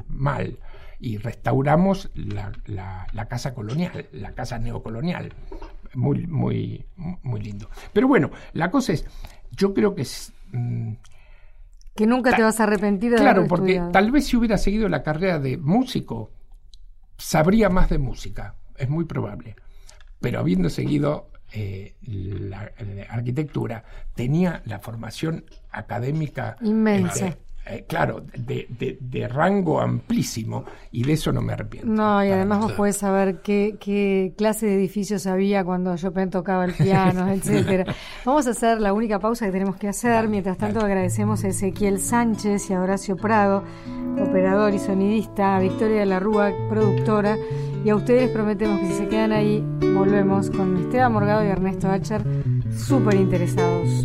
[0.08, 0.58] mal
[0.98, 5.32] y restauramos la, la, casa colonial, la casa neocolonial
[5.94, 6.84] muy, muy,
[7.22, 7.68] muy lindo.
[7.92, 9.04] Pero bueno, la cosa es,
[9.50, 10.32] yo creo que es...
[10.52, 10.92] Mm,
[11.94, 15.02] que nunca te vas a arrepentir de Claro, porque tal vez si hubiera seguido la
[15.02, 16.30] carrera de músico,
[17.18, 19.56] sabría más de música, es muy probable.
[20.20, 22.72] Pero habiendo seguido eh, la,
[23.08, 27.28] arquitectura, tenía la formación académica inmensa.
[27.28, 31.88] Este, eh, claro, de, rango amplísimo y de eso no me arrepiento.
[31.88, 36.74] No, y además vos podés saber qué, clase de edificios había cuando Chopin tocaba el
[36.74, 37.92] piano, etcétera.
[38.24, 40.28] Vamos a hacer la única pausa que tenemos que hacer.
[40.28, 43.64] Mientras tanto, agradecemos a Ezequiel Sánchez y a Horacio Prado,
[44.20, 47.36] operador y sonidista, a Victoria de la Rúa, productora,
[47.84, 51.90] y a ustedes prometemos que si se quedan ahí, volvemos con Esteban Morgado y Ernesto
[51.90, 52.22] Acher,
[52.70, 54.04] súper interesados.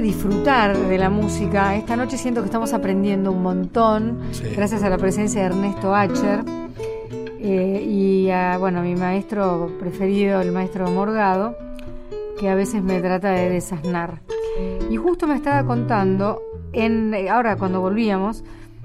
[0.00, 1.76] Disfrutar de la música.
[1.76, 4.18] Esta noche siento que estamos aprendiendo un montón,
[4.56, 6.44] gracias a la presencia de Ernesto Acher
[7.38, 11.58] eh, y a, bueno, mi maestro preferido, el maestro Morgado,
[12.38, 14.22] que a veces me trata de desasnar.
[14.90, 16.40] Y justo me estaba contando,
[16.72, 18.42] en, ahora cuando volvíamos,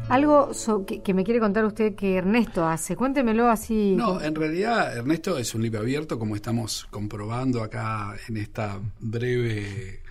[0.09, 0.51] algo
[0.85, 2.97] que, me quiere contar usted que Ernesto hace.
[2.97, 3.95] Cuéntemelo así.
[3.95, 10.03] No, en realidad Ernesto es un libro abierto, como estamos comprobando acá en esta breve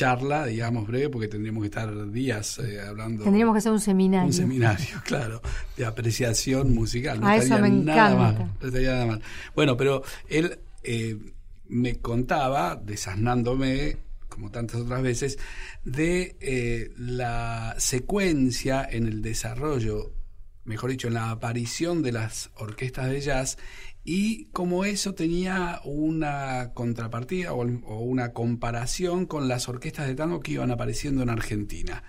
[0.00, 3.22] charla, digamos, breve, porque tendríamos que estar días eh, hablando.
[3.22, 4.28] Tendríamos que hacer un seminario.
[4.28, 5.42] Un seminario, claro,
[5.76, 7.20] de apreciación musical.
[7.20, 9.22] No A eso me Mal, no estaría nada mal.
[9.54, 11.18] Bueno, pero él eh,
[11.68, 13.98] me contaba, desasnándome,
[14.30, 15.38] como tantas otras veces,
[15.84, 20.14] de eh, la secuencia en el desarrollo,
[20.64, 23.58] mejor dicho, en la aparición de las orquestas de jazz
[24.04, 30.52] y como eso tenía una contrapartida o, una comparación con las orquestas de tango que
[30.52, 32.02] iban apareciendo en Argentina.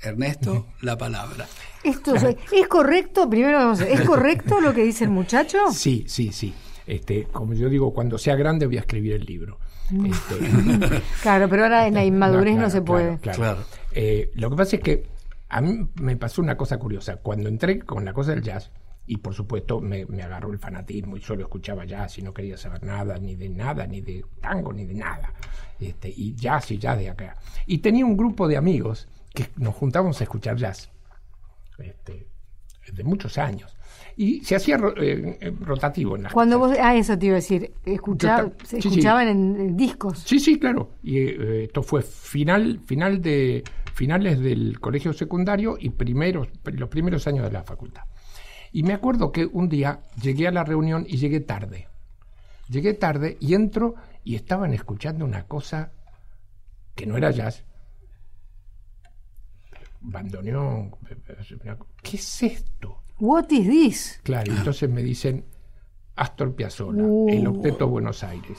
[0.00, 1.46] Ernesto, la palabra.
[1.84, 5.58] Esto es, correcto, primero vamos ¿es correcto lo que dice el muchacho?
[5.72, 6.52] Sí, sí, sí.
[6.86, 9.58] Este, como yo digo, cuando sea grande voy a escribir el libro.
[9.90, 10.06] Mm.
[10.06, 13.18] Este, claro, pero ahora en la inmadurez no, se puede.
[13.18, 13.58] Claro,
[13.92, 15.06] eh, lo que pasa es que
[15.48, 17.16] a mí me pasó una cosa curiosa.
[17.16, 18.72] Cuando entré con la cosa del jazz,
[19.06, 22.82] y por supuesto me, agarró el fanatismo y solo escuchaba jazz y no quería saber
[22.84, 25.32] nada, ni de nada, ni de tango, ni de nada.
[25.80, 27.36] Este, y jazz y jazz de acá.
[27.66, 30.90] Y tenía un grupo de amigos que nos juntábamos a escuchar jazz
[31.78, 32.26] este,
[32.92, 33.76] de muchos años.
[34.16, 37.72] Y se hacía eh, rotativo en las Cuando vos, ah, eso te iba a decir,
[37.84, 37.94] se
[38.78, 40.18] escuchaban En, discos.
[40.20, 40.90] Sí, sí, claro.
[41.02, 47.26] Y eh, esto fue final, final de, finales del colegio secundario y primeros, los primeros
[47.26, 48.02] años de la facultad.
[48.72, 51.88] Y me acuerdo que un día llegué a la reunión y llegué tarde.
[52.68, 55.92] Llegué tarde y entro y estaban escuchando una cosa
[56.94, 57.64] que no era jazz.
[60.00, 60.90] Bandoneón.
[62.02, 63.02] ¿Qué es esto?
[63.18, 64.20] What is this?
[64.22, 65.44] Claro, entonces me dicen
[66.16, 67.28] Astor Piazzolla, uh.
[67.28, 68.58] el octeto Buenos Aires.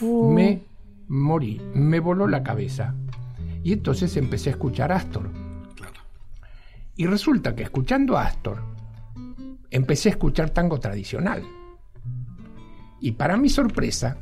[0.00, 0.62] Me
[1.08, 2.94] morí, me voló la cabeza.
[3.62, 5.30] Y entonces empecé a escuchar Astor.
[6.96, 8.62] Y resulta que escuchando Astor,
[9.74, 11.42] empecé a escuchar tango tradicional.
[13.00, 14.16] Y para mi sorpresa,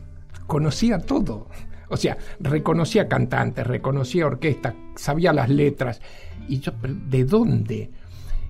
[0.46, 1.48] conocía todo.
[1.90, 6.00] O sea, reconocía cantantes, reconocía orquestas, sabía las letras.
[6.48, 7.90] Y yo, ¿de dónde?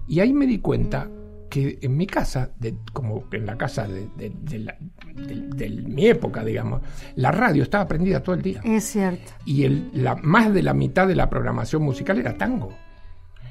[0.06, 1.10] Y ahí me di cuenta
[1.50, 6.82] que en mi casa, de, como en la casa de, de, mi época, digamos,
[7.16, 8.60] la radio estaba prendida todo el día.
[8.62, 9.32] Es cierto.
[9.44, 12.72] Y el, la, más de la mitad de la programación musical era tango.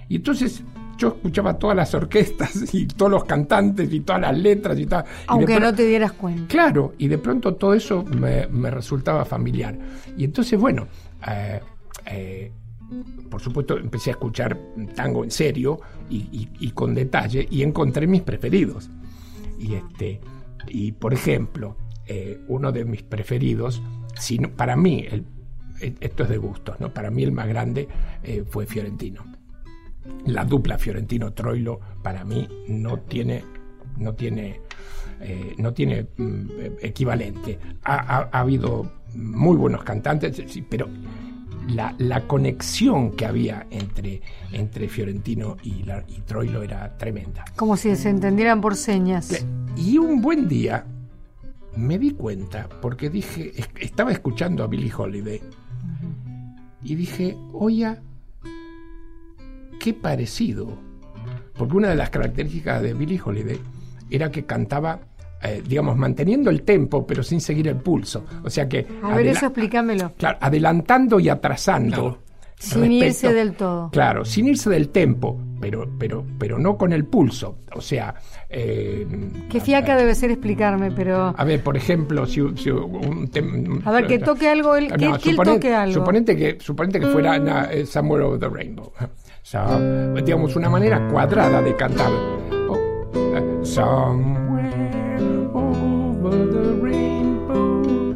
[0.08, 0.64] Y entonces
[1.02, 5.04] yo escuchaba todas las orquestas y todos los cantantes y todas las letras y tal.
[5.28, 6.48] Aunque no te dieras cuenta.
[6.48, 9.78] Claro, y de pronto todo eso me, resultaba familiar.
[10.16, 10.88] Y entonces, bueno,
[11.28, 11.60] eh,
[12.06, 12.52] eh,
[13.30, 14.58] por supuesto empecé a escuchar
[14.96, 18.90] tango en serio y, con detalle y encontré mis preferidos.
[19.58, 20.22] Y, este,
[20.68, 23.82] y por ejemplo, eh, uno de mis preferidos,
[24.56, 25.26] para mí, el,
[26.00, 26.94] esto es de gustos, ¿no?
[26.94, 27.88] para mí el más grande
[28.52, 29.24] fue Fiorentino
[30.26, 33.44] la dupla Fiorentino-Troilo para mí no tiene,
[33.98, 34.62] no tiene,
[35.20, 36.50] eh, no tiene mm,
[36.82, 37.60] equivalente.
[37.84, 40.88] Ha, habido muy buenos cantantes, pero
[41.68, 47.46] la, conexión que había entre, entre Fiorentino y, la, y Troilo era tremenda.
[47.56, 49.46] Como si se entendieran por señas.
[49.76, 50.86] Y un buen día
[51.76, 55.42] me di cuenta, porque dije, estaba escuchando a Billie Holiday,
[56.84, 57.98] y dije, oye,
[59.82, 60.78] qué parecido.
[61.58, 63.60] Porque una de las características de Billie Holiday
[64.10, 65.00] era que cantaba,
[65.44, 68.26] eh, digamos, manteniendo el tempo, pero sin seguir el pulso.
[68.44, 68.88] O sea que.
[69.04, 70.14] A ver, eso explícamelo.
[70.18, 72.20] Claro, adelantando y atrasando.
[72.58, 73.90] Sin irse del todo.
[73.90, 77.58] Claro, sin irse del tempo, pero, pero, pero no con el pulso.
[77.74, 78.14] O sea.
[78.50, 79.08] Eh,
[79.50, 81.34] Qué fiaca debe ser explicarme, pero.
[81.36, 85.74] A ver, por ejemplo, si, un A ver, que toque algo, él, que, él toque
[85.74, 85.94] algo.
[85.96, 88.94] Suponete que, suponete que fuera uh, Somewhere Over the Rainbow
[90.24, 92.12] digamos, una manera cuadrada de cantar.
[92.70, 92.78] Oh,
[93.16, 95.18] eh, somewhere
[95.54, 98.16] over the rainbow,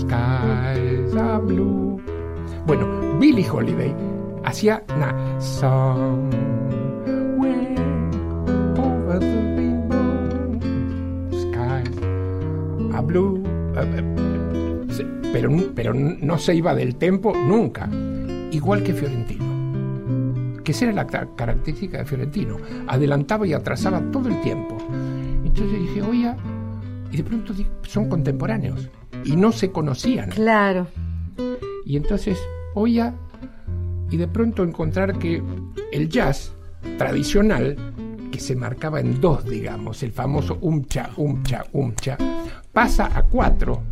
[0.00, 2.00] skies are blue.
[2.66, 3.94] Bueno, Billie Holiday
[4.44, 6.32] hacía na somewhere
[8.78, 10.60] over the rainbow,
[11.30, 13.42] skies are blue.
[13.76, 17.88] Eh, eh, pero, pero no se iba del tempo nunca,
[18.50, 19.53] igual que Fiorentino
[20.64, 22.56] que esa era la característica de Fiorentino,
[22.88, 24.78] adelantaba y atrasaba todo el tiempo.
[25.44, 26.34] Entonces dije, oye,
[27.12, 28.88] y de pronto son contemporáneos
[29.24, 30.30] y no se conocían.
[30.30, 30.88] Claro.
[31.84, 32.38] Y entonces,
[32.74, 33.12] oye,
[34.10, 35.42] y de pronto encontrar que
[35.92, 36.52] el jazz
[36.98, 37.76] tradicional,
[38.32, 42.16] que se marcaba en dos, digamos, el famoso umcha, umcha, umcha,
[42.72, 43.82] pasa a cuatro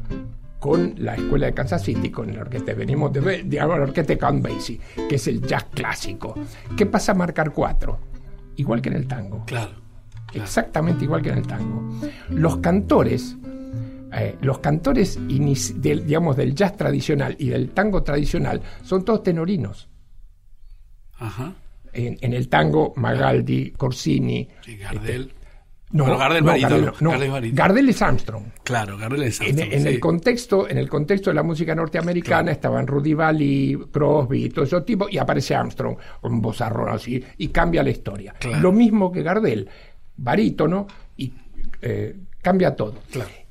[0.62, 4.18] con la escuela de Kansas City, con la orquesta, venimos de, de la orquesta de
[4.18, 6.37] Count Basie, que es el jazz clásico.
[6.77, 7.98] ¿Qué pasa a marcar cuatro?
[8.55, 9.44] Igual que en el tango.
[9.44, 9.72] Claro.
[10.33, 11.83] Exactamente igual que en el tango.
[12.29, 13.37] Los cantores,
[14.12, 19.88] eh, los cantores del, digamos, del jazz tradicional y del tango tradicional son todos tenorinos.
[21.14, 21.55] Ajá.
[21.92, 24.48] En, el tango, Magaldi, Corsini.
[24.81, 25.22] Gardel.
[25.22, 25.41] Este,
[25.92, 28.44] no, Gardel, Gardel, es Armstrong.
[28.64, 29.72] Claro, Gardel es Armstrong.
[29.72, 34.64] En, el contexto, en el contexto de la música norteamericana estaban Rudy Valley, Crosby, todo
[34.64, 38.35] ese tipo, y aparece Armstrong con un bozarrón así, y cambia la historia.
[38.61, 39.68] Lo mismo que Gardel,
[40.16, 41.33] barítono, y
[41.83, 42.94] eh, cambia todo.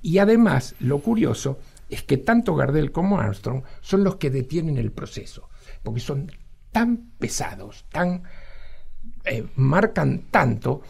[0.02, 4.92] Y además, lo curioso es que tanto Gardel como Armstrong son los que detienen el
[4.92, 5.50] proceso,
[5.84, 6.32] porque son
[6.72, 8.24] tan pesados, tan
[9.26, 10.82] eh, marcan tanto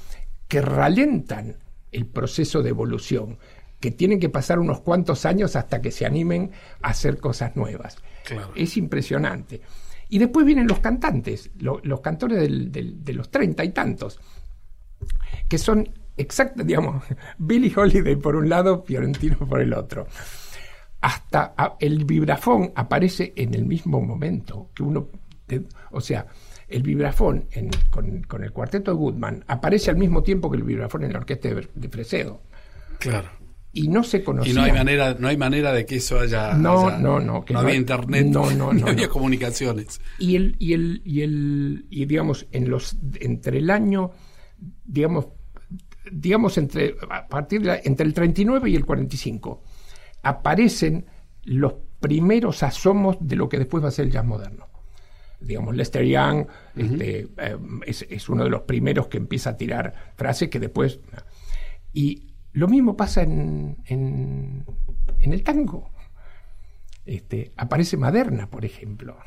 [0.51, 1.55] que ralentan
[1.93, 3.37] el proceso de evolución,
[3.79, 7.95] que tienen que pasar unos cuantos años hasta que se animen a hacer cosas nuevas.
[8.53, 9.61] Es impresionante.
[10.09, 14.19] Y después vienen los cantantes, los cantores de los treinta y tantos,
[15.47, 15.87] que son
[16.17, 17.01] exactos, digamos,
[17.37, 20.05] Billy Holiday por un lado, Fiorentino por el otro.
[20.99, 25.07] Hasta el vibrafón aparece en el mismo momento que uno,
[25.91, 26.27] o sea,
[26.71, 27.47] el vibrafón
[27.89, 31.49] con, el cuarteto de Goodman aparece al mismo tiempo que el vibrafón en la orquesta
[31.49, 32.41] de, Fresedo.
[32.99, 33.29] Claro.
[33.73, 34.51] Y no se conocía.
[34.51, 36.53] Y no hay manera, no hay manera de que eso haya.
[36.53, 37.45] No, no, no.
[37.49, 40.01] no, había internet, no, no, no, había comunicaciones.
[40.19, 44.11] Y el, y el, y el, y digamos, en los, entre el año,
[44.83, 45.27] digamos,
[46.11, 49.63] digamos entre, a partir de entre el 39 y el 45,
[50.23, 51.05] aparecen
[51.43, 54.70] los primeros asomos de lo que después va a ser el jazz moderno
[55.41, 60.49] digamos, Lester Young este, eh, es, uno de los primeros que empieza a tirar frases
[60.49, 60.99] que después...
[61.93, 64.65] Y lo mismo pasa en, en,
[65.19, 65.91] el tango.
[67.05, 69.17] Este, aparece Maderna, por ejemplo.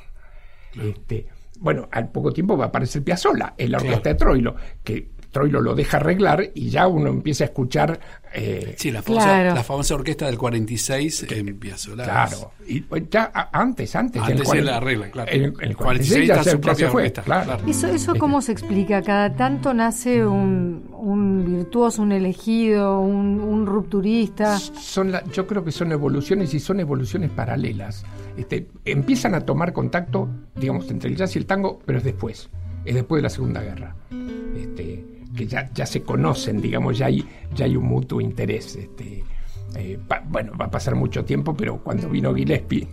[0.81, 1.29] Este,
[1.61, 5.61] bueno, al poco tiempo va a aparecer Piazzolla en la orquesta de Troilo, que Troilo
[5.61, 8.01] lo deja arreglar y ya uno empieza a escuchar.
[8.33, 12.05] Eh, sí, la famosa, orquesta del 46 en Piazzolla.
[12.05, 14.23] Claro, y pues, ya antes, antes.
[14.23, 15.31] Antes en la arregla, claro.
[15.31, 17.59] En, el 46 ya, se, propia fue, claro.
[17.67, 19.03] Eso, eso cómo se explica?
[19.03, 24.59] Cada tanto nace un, un virtuoso, un elegido, un, rupturista.
[24.59, 28.05] Son yo creo que son evoluciones y son evoluciones paralelas.
[28.37, 32.49] Este, empiezan a tomar contacto, digamos, entre el jazz y el tango, pero es después
[32.85, 33.95] es después de la Segunda Guerra.
[34.57, 35.05] Este,
[35.37, 38.77] que ya, ya se conocen, digamos, ya hay, ya hay un mutuo interés.
[38.77, 39.25] Este,
[39.77, 42.87] eh, bueno, va a pasar mucho tiempo, pero cuando vino Gillespie,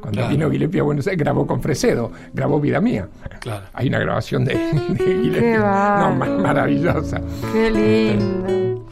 [0.00, 3.08] cuando vino Gillespie a Buenos Aires, grabó con Fresedo, grabó Vida Mía.
[3.40, 3.66] Claro.
[3.72, 4.56] Hay una grabación de,
[4.98, 5.58] Gillespie.
[5.58, 7.20] no, maravillosa.
[7.52, 8.86] Qué lindo.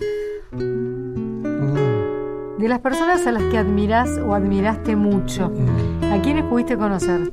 [0.53, 2.59] Mm.
[2.59, 6.13] De las personas a las que admiras o admiraste mucho, mm.
[6.13, 7.33] ¿a quiénes pudiste conocer?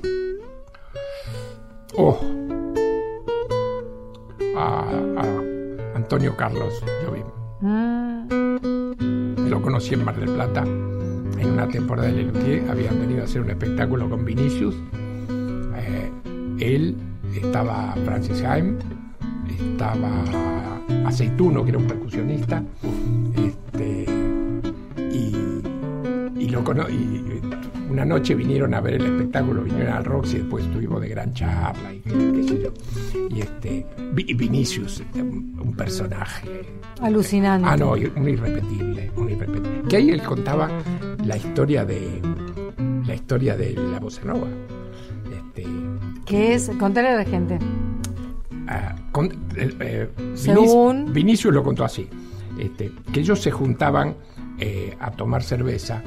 [1.97, 2.19] Oh.
[4.57, 4.85] A,
[6.05, 7.25] Antonio Carlos Jobim.
[7.61, 9.49] Mm.
[9.49, 12.69] Lo conocí en Mar del Plata en una temporada de Lelutier.
[12.69, 14.75] Habían venido a hacer un espectáculo con Vinicius.
[15.75, 16.11] Eh,
[16.59, 16.95] él
[17.33, 18.77] estaba Francis Haim,
[19.49, 20.23] estaba
[21.07, 22.61] Aceituno, que era un percusionista.
[23.35, 24.05] Este,
[25.11, 25.31] y,
[26.49, 27.41] lo y
[27.95, 31.93] una noche vinieron a ver el espectáculo, vinieron al Roxy, después estuvimos de gran charla
[31.93, 32.73] y qué, sé yo.
[33.29, 36.65] Y este, Vinicius, este, un, personaje.
[36.99, 37.65] Alucinante.
[37.69, 39.83] Ah, no, un irrepetible, un irrepetible.
[39.87, 40.69] Que ahí él contaba
[41.23, 42.21] la historia de
[43.07, 44.47] la historia de la bossa nova.
[45.31, 45.65] Este,
[46.25, 46.69] ¿Qué es?
[46.77, 47.59] Contale a la gente.
[48.67, 48.93] Ah,
[49.55, 51.13] eh, Según...
[51.13, 52.09] Vinicius, lo contó así.
[52.59, 54.15] Este, que ellos se juntaban
[54.59, 56.03] eh, a tomar cerveza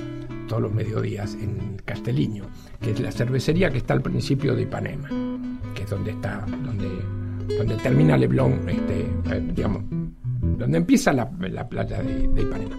[0.49, 2.44] todos los mediodías en Castelliño,
[2.80, 5.09] que es la cervecería que está al principio de Ipanema,
[5.74, 6.88] que es donde está, donde,
[7.57, 9.84] donde termina Leblon, este, eh, digamos,
[10.59, 12.76] donde empieza la, playa de, Ipanema.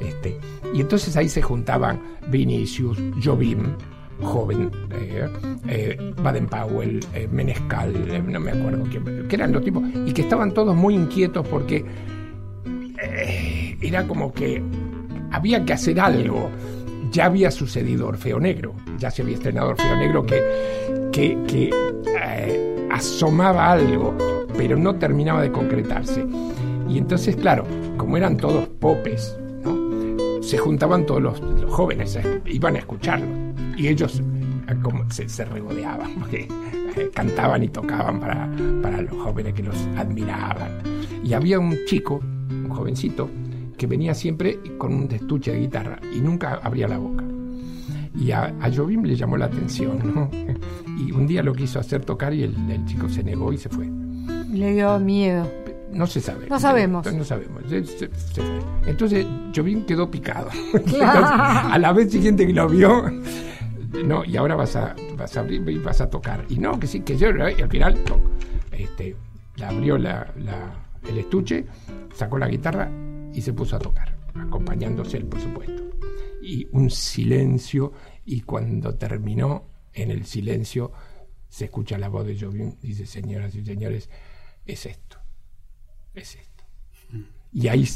[0.00, 0.38] Este,
[0.74, 3.60] y entonces ahí se juntaban Vinicius, Jobim,
[4.20, 5.28] joven, eh,
[5.68, 10.76] eh, Baden-Powell, Menescal, no me acuerdo, que, que, eran los tipos, y que estaban todos
[10.76, 11.84] muy inquietos porque
[13.80, 14.60] era como que
[15.30, 16.50] había que hacer algo
[17.18, 20.40] ya había sucedido Orfeo Negro, ya se había estrenado Orfeo Negro que,
[21.10, 21.70] que,
[22.16, 24.16] eh, asomaba algo,
[24.56, 26.24] pero no terminaba de concretarse.
[26.88, 27.66] Y entonces, claro,
[27.96, 30.42] como eran todos popes, ¿no?
[30.44, 33.26] se juntaban todos los, jóvenes, eh, iban a escucharlo.
[33.76, 34.22] Y ellos
[34.68, 36.46] eh, como se, se regodeaban, porque
[37.14, 38.48] cantaban y tocaban para,
[38.80, 40.70] para los jóvenes que los admiraban.
[41.24, 43.28] Y había un chico, un jovencito,
[43.78, 47.24] que venía siempre con un estuche de guitarra y nunca abría la boca.
[48.14, 50.30] Y a, a Jobim le llamó la atención, ¿no?
[50.98, 53.88] Y un día lo quiso hacer tocar y el, chico se negó y se fue.
[54.52, 55.48] Le dio miedo.
[55.92, 56.48] No se sabe.
[56.48, 57.06] No sabemos.
[57.12, 57.62] No, sabemos.
[57.68, 58.58] Se, fue.
[58.84, 59.24] Entonces
[59.54, 60.50] Jobim quedó picado.
[61.00, 63.04] a la vez siguiente que lo vio,
[64.04, 66.44] no, y ahora vas a, vas a abrir y vas a tocar.
[66.48, 67.96] Y no, que sí, que yo, y al final,
[68.72, 69.14] este,
[69.64, 70.26] abrió la,
[71.08, 71.64] el estuche,
[72.12, 72.90] sacó la guitarra
[73.38, 75.80] y se puso a tocar, acompañándose él, por supuesto.
[76.42, 77.92] Y un silencio,
[78.24, 79.64] y cuando terminó,
[79.94, 80.90] en el silencio,
[81.48, 84.10] se escucha la voz de Jobim, dice, señoras y señores,
[84.66, 85.18] es esto,
[86.14, 86.64] es esto.
[87.52, 87.88] Y ahí,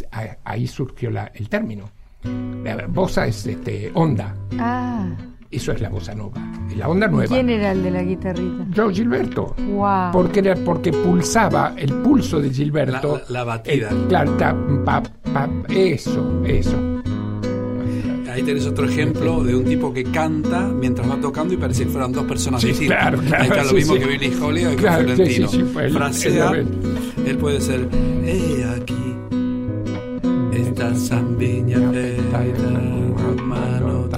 [0.44, 1.90] ahí surgió el término.
[2.22, 4.36] La bosa es este, onda.
[4.60, 5.31] Ah.
[5.52, 6.40] Eso es la bossa nova,
[6.74, 7.34] la onda nueva.
[7.34, 8.66] ¿Quién era el de la guitarrita?
[8.70, 9.54] Yo, Gilberto.
[9.58, 10.10] Wow.
[10.10, 13.20] Porque, era, porque pulsaba el pulso de Gilberto.
[13.28, 13.90] La, batida.
[14.08, 14.34] claro,
[15.68, 17.02] eso, eso.
[18.32, 21.90] Ahí tenés otro ejemplo de un tipo que canta mientras va tocando y parece que
[21.90, 25.04] fueran dos personas sí, Claro, claro, Ahí está lo mismo que Billy Holiday y claro,
[25.04, 25.48] Florentino.
[25.48, 26.52] Sí, Frasea,
[27.26, 27.86] él puede ser,
[28.24, 29.16] he aquí,
[30.54, 31.78] esta zambiña,
[33.44, 34.08] mano,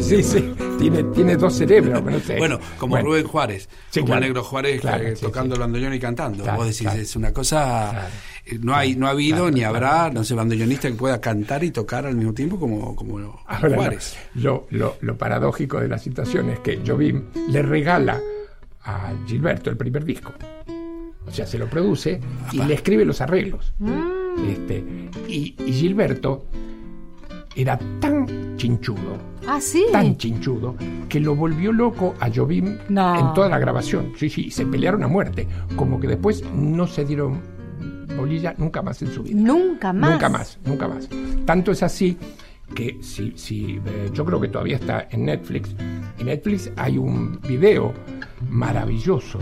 [0.00, 2.02] sí, sí tiene, tiene dos cerebros.
[2.38, 3.68] Bueno, como Rubén Juárez,
[3.98, 6.44] como el negro Juárez eh, tocando el bandoneón y cantando.
[6.54, 8.08] Vos decís, es una cosa.
[8.46, 11.70] Eh, no hay, no ha habido ni habrá, no sé, bandoneonista que pueda cantar y
[11.70, 14.16] tocar al mismo tiempo como, como Juárez.
[14.34, 18.20] lo, lo, lo, paradójico de la situación es que Jobim le regala
[18.84, 20.32] a Gilberto el primer disco.
[21.26, 22.20] O sea, se lo produce
[22.52, 23.74] y le escribe los arreglos.
[23.78, 24.48] Mm.
[24.48, 24.84] Este,
[25.28, 26.46] y, y Gilberto
[27.54, 29.84] era tan chinchudo, ¿Ah, sí?
[29.92, 30.76] tan chinchudo,
[31.08, 34.12] que lo volvió loco a Jobim en toda la grabación.
[34.16, 35.46] Sí, sí, se pelearon a muerte.
[35.76, 37.40] Como que después no se dieron
[38.16, 39.40] bolilla nunca más en su vida.
[39.40, 40.10] Nunca más.
[40.10, 41.08] Nunca más, nunca más.
[41.44, 42.18] Tanto es así
[42.74, 45.74] que si, si eh, yo creo que todavía está en Netflix.
[46.18, 47.94] En Netflix hay un video
[48.50, 49.38] maravilloso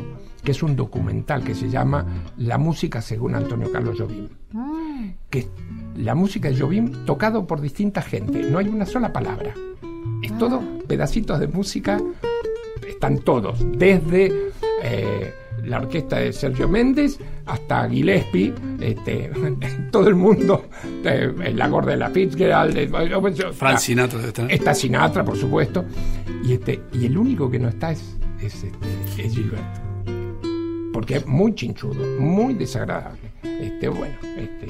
[0.46, 2.06] que es un documental que se llama
[2.38, 4.28] La música según Antonio Carlos Jobim.
[4.52, 5.10] Mm.
[5.28, 5.48] Que
[5.96, 9.54] la música de Jobim tocado por distinta gente, no hay una sola palabra.
[10.22, 10.38] Es ah.
[10.38, 12.00] todo pedacitos de música,
[12.86, 14.50] están todos, desde
[14.82, 15.32] eh,
[15.64, 19.30] la orquesta de Sergio Méndez hasta Gillespie, este,
[19.90, 20.66] todo el mundo,
[21.04, 22.88] eh, la gorda de la Fitzgerald, eh,
[23.52, 24.74] Frank Sinatra está.
[24.74, 25.84] Sinatra, por supuesto,
[26.44, 29.86] y, este, y el único que no está es, es, este, es Gilberto
[30.96, 33.30] porque es muy chinchudo, muy desagradable.
[33.42, 34.66] Este, bueno, este,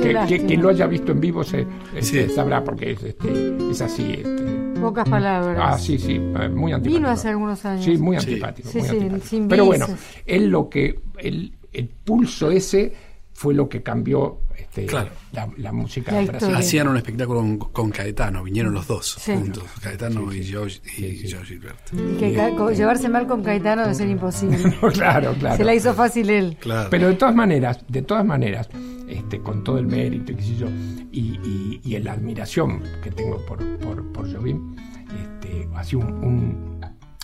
[0.00, 2.34] que, que- quien lo haya visto en vivo se, este, Sí.
[2.34, 4.12] sabrá porque es, este, es así.
[4.18, 4.80] Este.
[4.80, 5.58] Pocas palabras.
[5.60, 6.98] Ah, sí, sí, eh, muy antipático.
[7.00, 7.84] Vino hace algunos años.
[7.84, 8.68] Sí, muy antipático.
[8.68, 9.26] Sí, muy sí, antipático.
[9.26, 9.86] sin Pero bueno,
[10.26, 12.92] él lo que, el, el pulso ese
[13.40, 15.08] fue lo que cambió este, Claro.
[15.32, 16.58] la, la música brasileña.
[16.58, 19.32] Hacían un espectáculo con, con Caetano, vinieron los dos Sí.
[19.32, 21.96] juntos, Caetano y George y George Gilberto.
[21.96, 24.58] Y que co- llevarse mal con Caetano debe ser imposible.
[24.92, 25.56] claro, claro.
[25.56, 26.58] Se la hizo fácil él.
[26.60, 26.90] Claro.
[26.90, 28.68] Pero de todas maneras, de todas maneras,
[29.08, 30.66] este, con todo el mérito, qué sé yo,
[31.10, 34.76] y, y, y la admiración que tengo por, por, por Jobim,
[35.18, 36.80] este, ha sido un, un,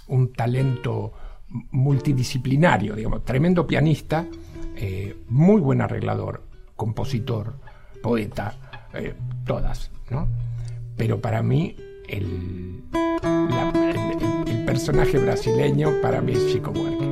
[0.07, 1.13] un talento
[1.71, 4.27] multidisciplinario, digamos, tremendo pianista,
[4.77, 6.43] eh, muy buen arreglador,
[6.77, 7.55] compositor,
[8.03, 8.55] poeta,
[8.95, 9.15] eh,
[9.45, 10.29] todas, ¿no?
[10.97, 11.77] Pero para mí,
[12.09, 17.07] el, la- el- el- el personaje brasileño, para mí es Chico Buarque.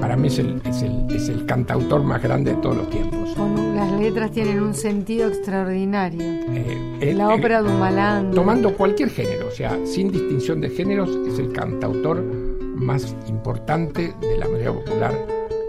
[0.00, 3.34] Para mí es el, es, el, es el cantautor más grande de todos los tiempos.
[3.36, 6.20] Con las letras tienen un sentido extraordinario.
[6.20, 8.32] Eh, La ópera de Humalán.
[8.32, 14.38] Tomando cualquier género, o sea, sin distinción de géneros, es el cantautor más importante de
[14.38, 15.14] la melodía popular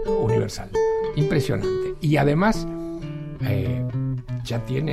[0.06, 0.68] universal.
[1.16, 1.94] Impresionante.
[2.00, 2.66] Y además,
[3.42, 3.82] eh,
[4.44, 4.92] ya tiene,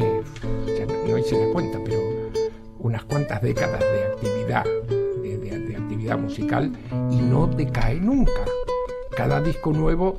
[0.77, 1.97] ya no, no hice la cuenta, pero
[2.79, 4.65] unas cuantas décadas de actividad,
[5.21, 6.71] de, de- de actividad musical,
[7.11, 8.31] y no decae nunca.
[9.15, 10.15] Cada disco nuevo,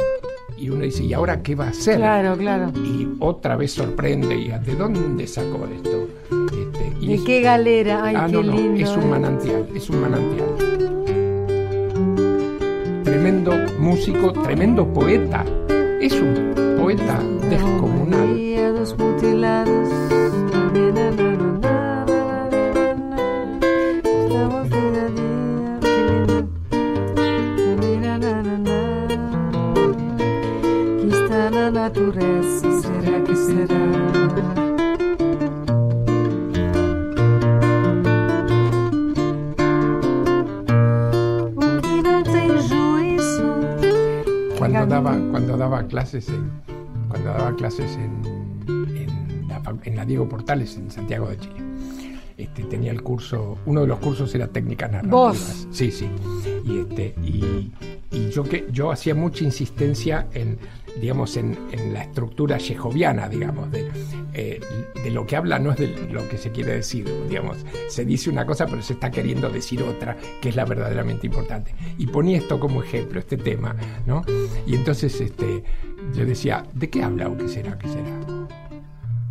[0.56, 1.96] y uno dice, ¿y ahora qué va a hacer?
[1.96, 2.70] Claro, claro.
[2.78, 6.08] y otra vez sorprende y ¿de dónde sacó esto?
[6.52, 8.04] Este, y ¿De qué galera?
[8.04, 8.80] Ay, ah, qué no, no, lindo.
[8.84, 10.46] es un manantial, es un manantial.
[13.32, 15.42] Tremendo músico, tremendo poeta.
[16.02, 17.18] Es un poeta
[17.48, 18.36] descomunal.
[44.92, 46.50] Daba, cuando daba clases en,
[47.08, 48.22] cuando daba clases en,
[48.96, 51.54] en la, fac- en la Diego Portales en Santiago de Chile.
[52.36, 55.12] Este, tenía el curso, uno de los cursos era técnicas narrativas.
[55.12, 55.68] ¿Vos?
[55.70, 56.08] Sí, sí.
[56.64, 57.72] Y este, y,
[58.10, 60.58] y yo que yo hacía mucha insistencia en,
[61.00, 63.81] digamos, en, en la estructura yejoviana, digamos, de,
[65.02, 68.30] de lo que habla no es de lo que se quiere decir, digamos, se dice
[68.30, 71.74] una cosa pero se está queriendo decir otra, que es la verdaderamente importante.
[71.98, 73.74] Y ponía esto como ejemplo, este tema,
[74.06, 74.24] ¿no?
[74.66, 75.64] Y entonces este,
[76.14, 78.20] yo decía, ¿de qué habla o qué será, qué será?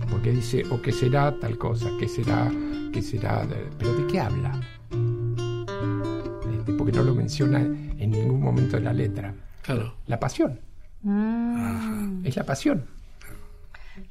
[0.09, 2.51] Porque dice, o qué será tal cosa, qué será,
[2.91, 4.59] qué será, de- pero ¿de qué habla?
[6.57, 9.34] Este, porque no lo menciona en ningún momento de la letra.
[9.61, 9.93] Claro.
[10.07, 10.59] La pasión,
[11.03, 12.26] Mm.
[12.26, 12.86] es la pasión,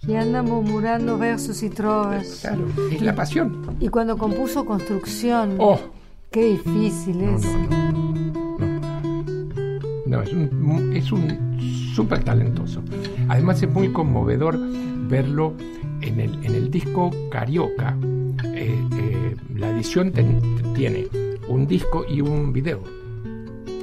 [0.07, 2.41] Que anda murmurando versos y trovas.
[2.43, 3.77] claro, es la pasión.
[3.81, 5.79] Y cuando compuso Construcción, ¡Oh!
[6.31, 7.45] qué difícil es.
[10.07, 11.59] No, es un, es un
[11.95, 12.83] súper talentoso.
[13.29, 14.59] Además es muy conmovedor
[15.09, 15.55] verlo
[16.01, 17.97] en el, en el disco Carioca.
[18.45, 20.41] Eh, eh, la edición ten-
[20.75, 21.07] tiene
[21.49, 22.83] un disco y un video.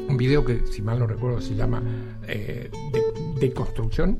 [0.09, 1.81] Un video que, si mal no recuerdo, se llama
[2.27, 4.19] eh, de, de construcción.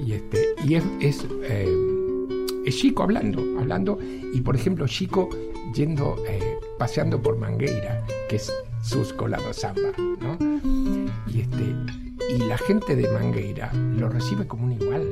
[0.00, 1.68] Y, este, y es, es, eh,
[2.66, 3.98] es Chico hablando, hablando.
[4.32, 5.28] Y por ejemplo, Chico
[5.74, 10.36] yendo, eh, paseando por Mangueira, que es Susco Lado Samba, ¿no?
[11.26, 11.74] Y, este,
[12.34, 15.06] y la gente de Mangueira lo recibe como un igual.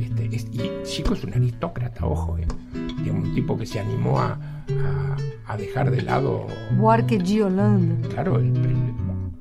[0.00, 2.46] Este, es- y Chico es un aristócrata, ojo, ¿eh?
[3.10, 4.38] Un tipo que se animó a,
[4.70, 5.16] a-
[5.46, 8.08] a dejar de lado, Buarque Giolando.
[8.08, 8.92] claro, el- el-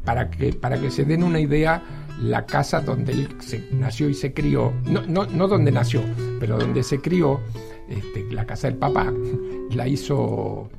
[0.04, 1.82] para, que, para que se den una idea,
[2.22, 6.02] la casa donde él se, nació y se crió, no, no, no donde nació,
[6.40, 7.40] pero donde se crió,
[7.90, 9.12] este, la casa del papá,
[9.72, 10.70] la hizo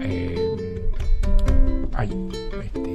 [0.00, 0.56] eh,
[1.94, 2.28] ay,
[2.62, 2.94] este,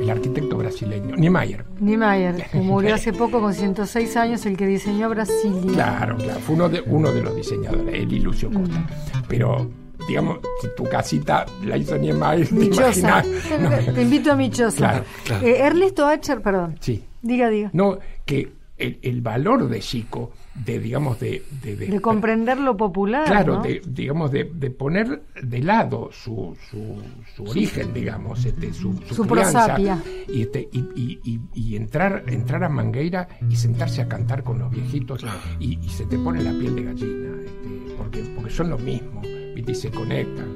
[0.00, 1.64] el arquitecto brasileño, Niemeyer.
[1.80, 5.72] Niemeyer, que murió hace poco con 106 años, el que diseñó Brasilia.
[5.72, 8.86] Claro, claro, fue uno de, uno de los diseñadores, el y Lucio Costa.
[9.28, 9.70] Pero,
[10.08, 13.24] digamos, si tu casita la hizo Niemeyer, te Michosa.
[13.24, 13.86] imaginas.
[13.86, 14.76] No, Te invito a Michosa.
[14.76, 15.46] Claro, claro.
[15.46, 16.76] Eh, Ernesto Acher, perdón.
[16.80, 17.02] sí.
[17.22, 17.70] Diga, diga.
[17.72, 21.42] No, que el, el valor de Chico, de, digamos, de...
[21.62, 23.24] De, de- De comprender lo popular.
[23.26, 23.62] Claro, ¿no?
[23.62, 27.02] de, digamos, de, de poner de lado su, su,
[27.34, 29.98] su origen, digamos, este, su, su, Su crianza, prosapia.
[30.28, 34.58] y, este, y, y- y- y entrar, entrar a Mangueira y sentarse a cantar con
[34.60, 35.38] los viejitos Claro.
[35.58, 39.20] y, y se te pone la piel de gallina, este, porque, porque son lo mismo,
[39.56, 39.72] ¿viste?
[39.72, 40.46] y se conectan.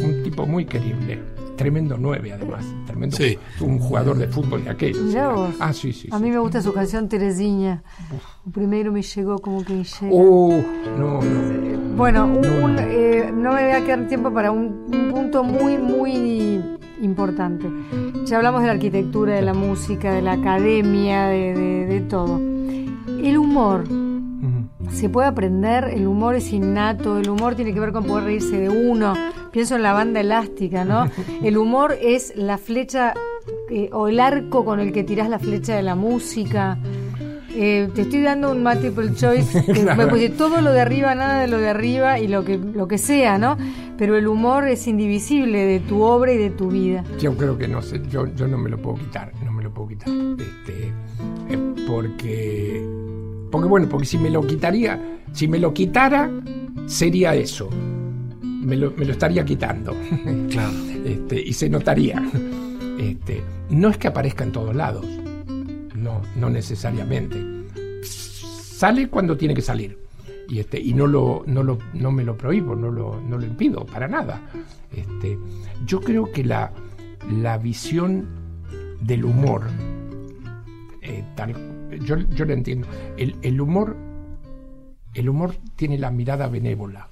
[0.00, 1.18] Un tipo muy querible.
[1.56, 3.38] tremendo nueve además, tremendo Sí.
[3.60, 5.14] un jugador de fútbol de aquellos.
[5.60, 6.08] Ah, sí, sí.
[6.10, 6.22] A sí.
[6.24, 7.80] mí me gusta su canción Teresinha.
[8.52, 10.10] Primero me llegó como que llega.
[10.12, 10.64] Uh,
[10.98, 11.94] no, no.
[11.96, 16.60] Bueno, un, eh, no me voy a quedar tiempo para un, un punto muy, muy
[17.00, 17.68] importante.
[18.24, 22.38] Ya hablamos de la arquitectura, de la música, de la academia, de, de- de todo.
[23.22, 23.84] El humor.
[24.92, 28.58] Se puede aprender, el humor es innato, el humor tiene que ver con poder reírse
[28.58, 29.14] de uno.
[29.50, 31.08] Pienso en la banda elástica, ¿no?
[31.42, 33.14] El humor es la flecha
[33.70, 36.78] eh, o el arco con el que tirás la flecha de la música.
[37.56, 41.40] Eh, te estoy dando un multiple choice, que me puse todo lo de arriba, nada
[41.42, 43.56] de lo de arriba y lo que, lo que sea, ¿no?
[43.96, 47.04] Pero el humor es indivisible de tu obra y de tu vida.
[47.20, 49.72] Yo creo que no sé, yo, yo no me lo puedo quitar, no me lo
[49.72, 50.08] puedo quitar.
[50.08, 50.92] Este,
[51.86, 52.84] porque,
[53.54, 56.28] porque bueno, porque si me lo quitaría, si me lo quitara,
[56.86, 57.70] sería eso.
[58.42, 59.94] Me lo, me lo estaría quitando.
[60.50, 60.72] Claro.
[61.04, 62.20] Este, y se notaría.
[62.98, 65.06] Este, no es que aparezca en todos lados,
[65.94, 67.40] no, no necesariamente.
[68.02, 70.00] Sale cuando tiene que salir.
[70.48, 73.46] Y, este, y no, lo, no, lo, no me lo prohíbo, no lo, no lo
[73.46, 74.50] impido, para nada.
[74.90, 75.38] Este,
[75.86, 76.72] yo creo que la,
[77.30, 78.26] la visión
[79.00, 79.62] del humor,
[81.02, 81.54] eh, tal,
[81.96, 83.96] yo, yo lo entiendo, el, el humor,
[85.14, 87.08] el humor tiene la mirada benévola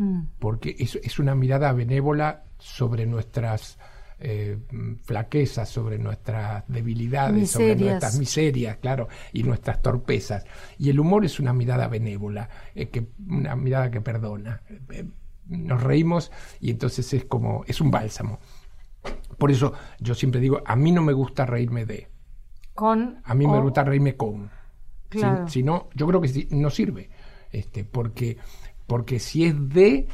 [0.00, 0.22] Mm.
[0.38, 3.78] porque es, es una mirada benévola sobre nuestras
[4.18, 4.56] eh,
[5.02, 10.46] flaquezas, sobre nuestras debilidades, sobre nuestras miserias, claro, y nuestras torpezas.
[10.78, 14.62] Y el humor es una mirada benévola, eh, que, una mirada que perdona.
[14.90, 15.04] Eh,
[15.48, 18.38] nos reímos y entonces es como, es un bálsamo.
[19.36, 22.08] Por eso yo siempre digo, a mí no me gusta reírme de,
[22.74, 24.50] Con, a mí me gusta reírme con.
[25.10, 25.48] Si- Claro.
[25.48, 27.10] Si, no, yo creo que sí- no sirve.
[27.50, 28.36] Este, porque,
[28.86, 30.06] porque si es de,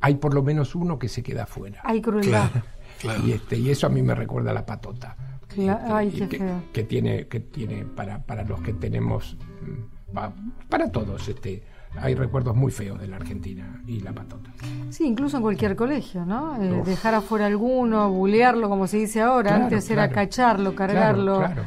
[0.00, 1.80] hay por lo menos uno que se queda fuera.
[1.82, 2.50] Hay crueldad.
[2.50, 2.66] Claro.
[3.00, 3.26] Claro.
[3.26, 5.16] Y, este, y eso a mí me recuerda a la patota.
[5.48, 6.62] Este, ay, y qué que, feo.
[6.72, 10.32] que tiene, que tiene para, para los que tenemos, mm, pa-
[10.68, 11.62] para todos, este,
[11.96, 14.50] hay recuerdos muy feos de la Argentina y la patota.
[14.90, 16.60] Sí, incluso en cualquier colegio, ¿no?
[16.62, 19.50] Eh, dejar afuera alguno, bulearlo, como se dice ahora.
[19.50, 20.14] Claro, Antes era claro.
[20.28, 21.62] cacharlo, cargarlo, Claro,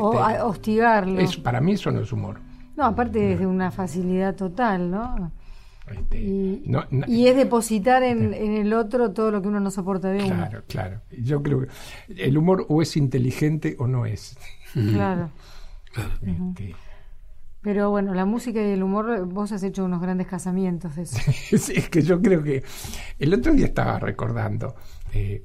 [0.00, 1.20] o este- a- hostigarlo.
[1.20, 2.40] Es, para mí eso no es humor.
[2.76, 5.30] No, aparte es de una facilidad total, ¿no?
[5.90, 9.60] Este, Y, no- no- y es depositar en, en el otro todo lo que uno
[9.60, 10.34] no soporta de uno.
[10.36, 11.00] Claro, claro.
[11.20, 11.68] Yo creo que
[12.24, 14.36] el humor o es inteligente o no es.
[14.72, 15.30] Claro.
[16.22, 16.74] Este,
[17.62, 21.16] Pero bueno, la música y el humor, vos has hecho unos grandes casamientos de eso.
[21.52, 22.62] es, es que yo creo que
[23.18, 24.74] el otro día estaba recordando,
[25.12, 25.42] eh,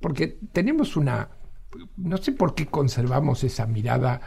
[0.00, 1.28] porque tenemos una,
[1.96, 4.20] no sé por qué conservamos esa mirada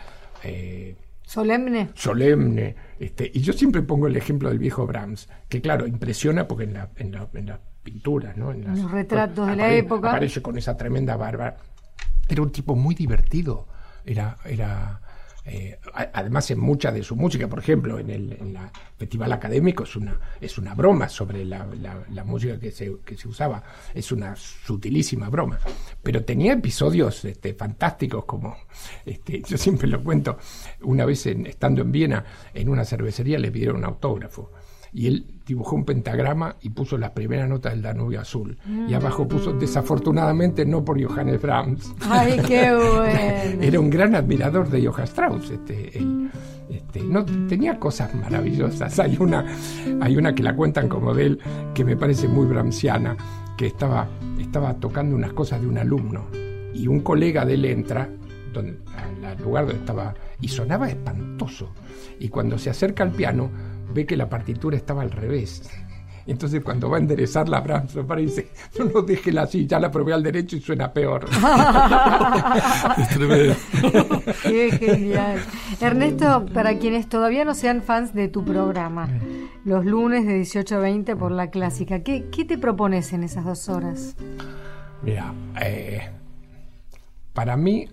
[0.44, 1.90] eh, Solemne.
[1.96, 6.64] solemne, este, y yo siempre pongo el ejemplo del viejo Brahms, que claro, impresiona porque
[6.64, 8.52] en, la, en, la- en las pinturas, ¿no?
[8.52, 10.10] en las- Los retratos de la época.
[10.12, 11.58] Aparece con esa tremenda barba.
[12.30, 13.68] Era un tipo muy divertido.
[14.06, 15.02] Era, era
[15.50, 15.80] eh,
[16.14, 18.38] además en mucha de su música, por ejemplo, en el
[18.98, 23.16] Festival Académico es una, es una broma sobre la, la- la música que se, que
[23.16, 23.64] se usaba.
[23.94, 25.58] Es una sutilísima broma.
[26.04, 28.58] Pero tenía episodios este, fantásticos como,
[29.06, 30.38] este, yo siempre lo cuento,
[30.82, 34.52] una vez en- estando en Viena, en una cervecería le pidieron un autógrafo.
[34.94, 38.58] Y él dibujó un pentagrama y puso las primeras notas del Danubio Azul.
[38.88, 41.94] Y abajo puso, desafortunadamente, no por Johannes Brahms.
[42.02, 43.64] Ay, qué bueno.
[43.64, 45.50] Era un gran admirador de Johann Strauss.
[45.52, 46.30] Este, él,
[46.70, 49.00] este, no, tenía cosas maravillosas.
[49.00, 49.46] Hay una,
[50.02, 51.40] hay una que la cuentan como de él,
[51.74, 53.16] que me parece muy brahmsiana,
[53.58, 54.08] que estaba,
[54.40, 56.28] estaba tocando unas cosas de un alumno.
[56.74, 58.10] Y un colega de él entra
[58.54, 58.78] donde,
[59.26, 61.72] al lugar donde estaba y sonaba espantoso.
[62.20, 63.50] Y cuando se acerca al piano,
[63.94, 65.70] ve que la partitura estaba al revés.
[66.28, 69.66] Entonces cuando va a enderezar la Brahms, lo para y dice, no, no, déjela así,
[69.66, 71.26] ya la probé al derecho y suena peor.
[72.98, 73.56] Es tremendo.
[74.44, 75.40] Qué genial.
[75.80, 79.10] Ernesto, para quienes todavía no sean fans de tu programa,
[79.64, 83.46] los lunes de 18 a 20 por la clásica, ¿qué, qué te propones en esas
[83.46, 84.16] dos horas?
[85.04, 86.10] Mira, eh,
[87.34, 87.88] para mí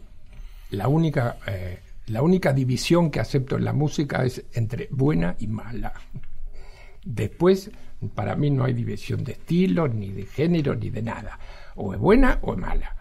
[0.70, 5.46] la única, eh, la única división que acepto en la música es entre buena y
[5.46, 5.92] mala.
[7.04, 7.70] Después,
[8.14, 11.38] para mí no hay división de estilo, ni de género, ni de nada.
[11.76, 12.96] O es buena o es mala.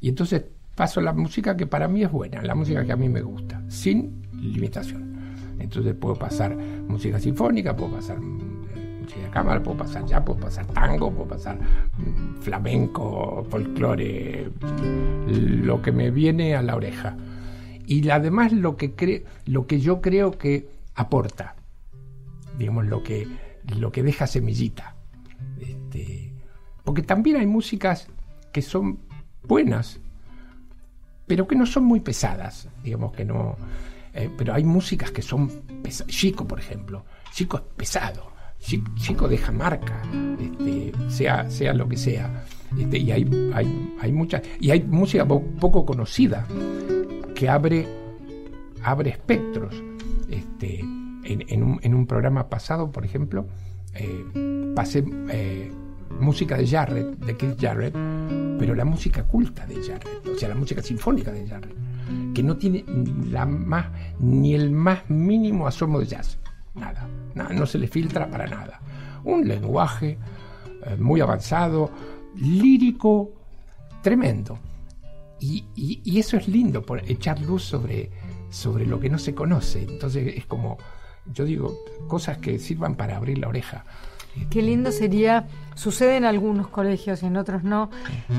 [0.00, 0.44] Y entonces
[0.74, 3.62] paso la música que para mí es buena, la música que a mí me gusta,
[3.68, 5.56] sin limitación.
[5.58, 10.40] Entonces puedo pasar música sinfónica, puedo pasar mm, música de cámara, puedo pasar ya, puedo
[10.40, 14.50] pasar tango, puedo pasar mm, flamenco, folclore,
[15.28, 17.16] lo que me viene a la oreja.
[17.90, 21.56] Y además lo que, cre lo que yo creo que aporta,
[22.56, 23.26] digamos, lo que,
[23.80, 24.94] lo que deja semillita.
[25.58, 26.32] Este,
[26.84, 28.06] porque también hay músicas
[28.52, 29.00] que son
[29.42, 29.98] buenas,
[31.26, 33.56] pero que no son muy pesadas, digamos que no.
[34.14, 35.48] Eh, pero hay músicas que son
[35.82, 36.14] pesadas.
[36.14, 37.04] Chico, por ejemplo.
[37.32, 38.30] Chico es pesado.
[38.60, 40.02] Chico, deja marca,
[40.38, 42.44] este, sea, sea lo que sea.
[42.78, 46.46] Este, y hay, hay, hay mucha, y hay música poco conocida
[47.40, 47.88] que abre,
[48.84, 49.74] abre espectros.
[50.28, 53.46] Este, en, un, en un programa pasado, por ejemplo,
[53.94, 55.72] eh, pasé eh,
[56.20, 57.94] música de Jarrett, de Keith Jarrett,
[58.58, 61.74] pero la música culta de Jarrett, o sea, la música sinfónica de Jarrett,
[62.34, 62.84] que no tiene
[63.30, 63.86] la más,
[64.18, 66.38] ni el más mínimo asomo de jazz.
[66.74, 67.08] Nada,
[67.54, 68.82] no se le filtra para nada.
[69.24, 70.18] Un lenguaje
[70.84, 71.90] eh, muy avanzado,
[72.36, 73.32] lírico,
[74.02, 74.58] tremendo.
[75.40, 78.10] Y, y, eso es lindo, por echar luz sobre,
[78.50, 79.82] sobre lo que no se conoce.
[79.82, 80.76] Entonces es como,
[81.32, 81.78] yo digo,
[82.08, 83.84] cosas que sirvan para abrir la oreja.
[84.50, 87.90] Qué lindo sería, sucede en algunos colegios y en otros no,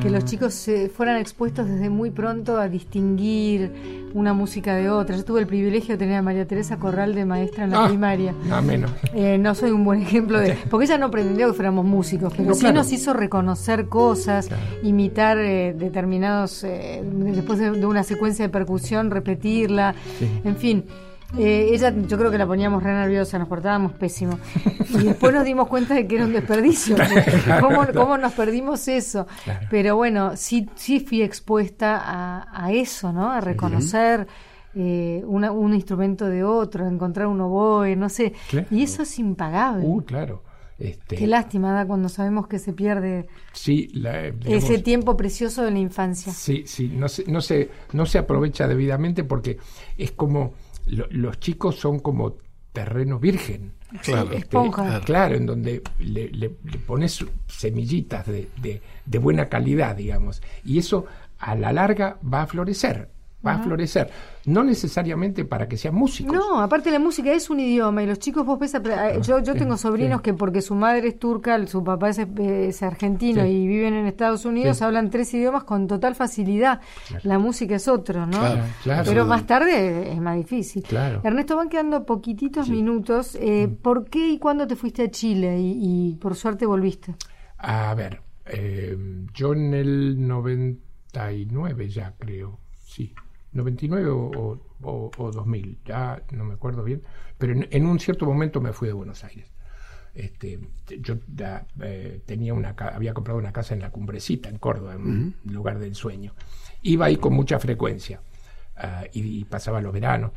[0.01, 5.15] que los chicos se fueran expuestos desde muy pronto a distinguir una música de otra.
[5.15, 7.87] Yo tuve el privilegio de tener a María Teresa Corral de maestra en la ah,
[7.87, 8.33] primaria.
[8.45, 8.91] No, menos.
[9.13, 10.57] Eh, no soy un buen ejemplo de...
[10.69, 14.49] Porque ella no pretendió que fuéramos músicos, pero sí nos hizo reconocer cosas,
[14.83, 16.63] imitar eh, determinados...
[16.63, 19.95] Eh, después de, una secuencia de percusión, repetirla,
[20.43, 20.85] en fin.
[21.37, 24.37] Eh, ella, yo creo que la poníamos re nerviosa, nos portábamos pésimo.
[24.89, 26.97] Y después nos dimos cuenta de que era un desperdicio.
[27.93, 29.27] ¿Cómo, nos perdimos eso?
[29.69, 33.31] Pero bueno, sí, sí fui expuesta a, eso, ¿no?
[33.31, 34.27] A reconocer
[34.75, 38.33] eh, un instrumento de otro, a encontrar un oboe, no sé.
[38.69, 39.85] Y eso es impagable.
[39.85, 40.43] Uh, claro.
[40.81, 43.91] Este, Qué lástima da cuando sabemos que se pierde sí,
[44.45, 46.33] ese tiempo precioso de la infancia.
[46.33, 49.59] Sí, sí, no se, no se, no se aprovecha debidamente porque
[49.95, 50.53] es como
[50.91, 52.37] los chicos son como
[52.73, 53.73] terreno virgen.
[54.03, 54.57] Claro, este,
[55.03, 56.49] claro, en donde le,
[56.85, 58.47] pones semillitas de,
[59.05, 60.41] de, buena calidad, digamos.
[60.63, 61.05] Y eso
[61.39, 63.09] a la larga va a florecer
[63.45, 64.09] va a florecer.
[64.45, 66.33] No necesariamente para que sean músicos.
[66.33, 69.53] No, aparte la música es un idioma y los chicos, vos ves, eh, yo, yo
[69.53, 74.07] tengo sobrinos que porque su madre es turca, su papá es, argentino y viven en
[74.07, 76.81] Estados Unidos, hablan tres idiomas con total facilidad.
[77.23, 78.39] La música es otro, ¿no?
[78.83, 80.83] Pero más tarde es más difícil.
[81.23, 83.37] Ernesto, van quedando poquititos minutos.
[83.39, 83.75] Eh, mm.
[83.75, 87.15] ¿Por qué y cuándo te fuiste a Chile y, por suerte volviste?
[87.57, 88.97] A ver, eh,
[89.33, 93.13] yo en el 99 ya creo, sí.
[93.53, 97.01] 99 o, o, 2000, ya no me acuerdo bien,
[97.37, 99.51] pero en, un cierto momento me fui de Buenos Aires.
[100.13, 100.59] Este,
[100.99, 101.15] yo
[101.81, 105.79] eh, tenía una, había comprado una casa en la Cumbrecita, en Córdoba, en un lugar
[105.79, 106.33] del sueño.
[106.81, 108.21] Iba ahí con mucha frecuencia
[108.75, 110.31] ah, y, pasaba los veranos,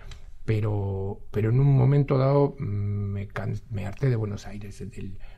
[0.45, 3.29] pero, pero en un momento dado mm, me,
[3.71, 4.83] me harté de Buenos Aires,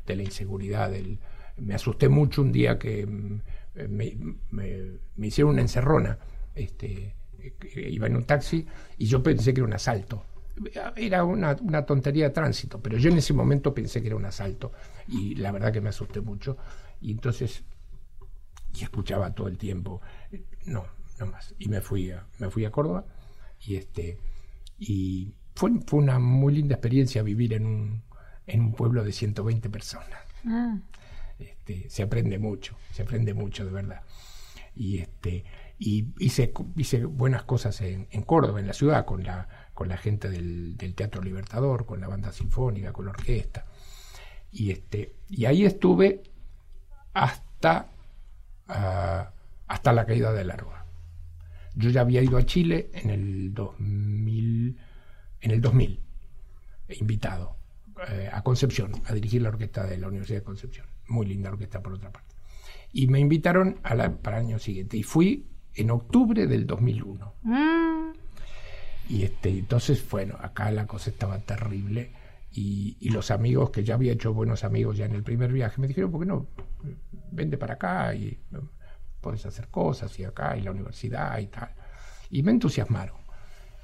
[0.07, 1.18] de la inseguridad, del,
[1.57, 3.41] me asusté mucho un día que mm,
[3.89, 4.16] me,
[4.51, 6.18] me, hicieron una encerrona.
[6.55, 7.14] Este,
[7.75, 8.67] iba en un taxi
[8.99, 10.25] y yo pensé que era un asalto.
[10.97, 14.73] Era una, tontería de tránsito, pero yo en ese momento pensé que era un asalto
[15.07, 16.57] y la verdad que me asusté mucho.
[17.01, 17.63] Y entonces,
[18.75, 20.01] y escuchaba todo el tiempo,
[20.65, 20.87] no,
[21.19, 21.55] no más.
[21.59, 23.05] Y me fui a, me fui a Córdoba
[23.61, 24.19] y este
[24.79, 28.03] y fue, fue una muy linda experiencia vivir en un,
[28.47, 30.21] en un pueblo de 120 personas.
[30.47, 30.79] Ah.
[31.39, 34.03] Este, se aprende mucho, se aprende mucho de verdad.
[34.75, 35.45] Y este
[35.79, 40.31] y hice, hice buenas cosas en, Córdoba, en la ciudad, con la, con la gente
[40.31, 43.66] del, Teatro Libertador, con la banda sinfónica, con la orquesta.
[44.51, 46.22] Y, este, y ahí estuve
[47.12, 47.91] hasta,
[48.68, 49.33] ah,
[49.66, 50.57] hasta la caída de la
[51.74, 54.79] Yo ya había ido a Chile en el 2000,
[55.41, 56.01] en el 2000
[56.89, 57.57] invitado
[58.09, 60.87] eh, a Concepción, a dirigir la orquesta de la Universidad de Concepción.
[61.09, 62.35] Muy linda orquesta por otra parte.
[62.93, 64.97] Y me invitaron a la, para el año siguiente.
[64.97, 65.47] Y fui
[65.77, 67.35] en octubre del 2001.
[67.43, 68.12] Mm.
[69.09, 72.11] Y este, entonces, bueno, acá la cosa estaba terrible
[72.53, 75.87] y, los amigos que ya había hecho buenos amigos ya en el primer viaje me
[75.87, 76.47] dijeron, ¿por qué no?
[77.31, 78.39] Vende para acá y
[79.20, 81.70] puedes hacer cosas y acá y la universidad y tal.
[82.31, 83.16] Y me entusiasmaron.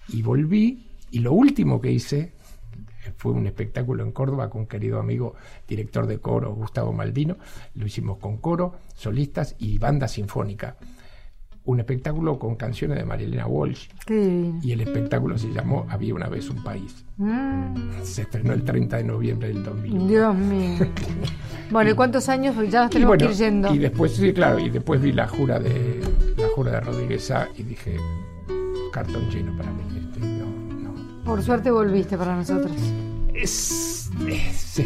[0.08, 2.32] Y volví y lo último que hice
[3.16, 5.34] fue un espectáculo en Córdoba con un querido amigo,
[5.68, 7.36] director de coro, Gustavo Maldino.
[7.74, 10.76] Lo hicimos con coro, solistas y banda sinfónica
[11.64, 13.88] un espectáculo con canciones de Marilena Walsh.
[14.08, 17.04] Y el espectáculo se llamó Había una vez un país.
[17.18, 18.02] Mm.
[18.02, 20.08] Se estrenó el 30 de noviembre del 2000.
[20.08, 20.86] Dios mío.
[21.70, 23.72] bueno, ¿y cuántos años ya nos tenemos que ir yendo?
[23.72, 26.00] Y después, sí, claro, y después vi la jura de
[26.36, 27.96] la jura de Rodríguez A y dije,
[28.92, 29.82] cartón lleno para mí.
[29.96, 30.20] Este,
[31.24, 32.72] Por suerte volviste para nosotros.
[33.34, 34.01] es,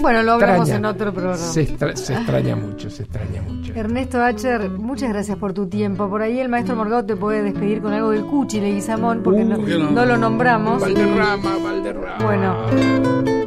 [0.01, 0.77] Bueno, lo hablamos extraña.
[0.77, 1.37] en otro programa.
[1.37, 3.73] Se, extra- se extraña mucho, se extraña mucho.
[3.75, 6.09] Ernesto Acher, muchas gracias por tu tiempo.
[6.09, 9.57] Por ahí el maestro Morgado te puede despedir con algo del Cuchi Leguizamón, porque no,
[9.57, 9.91] ¿por qué no?
[9.91, 10.81] no lo nombramos.
[10.81, 12.25] Valderrama, Valderrama.
[12.25, 12.57] Bueno,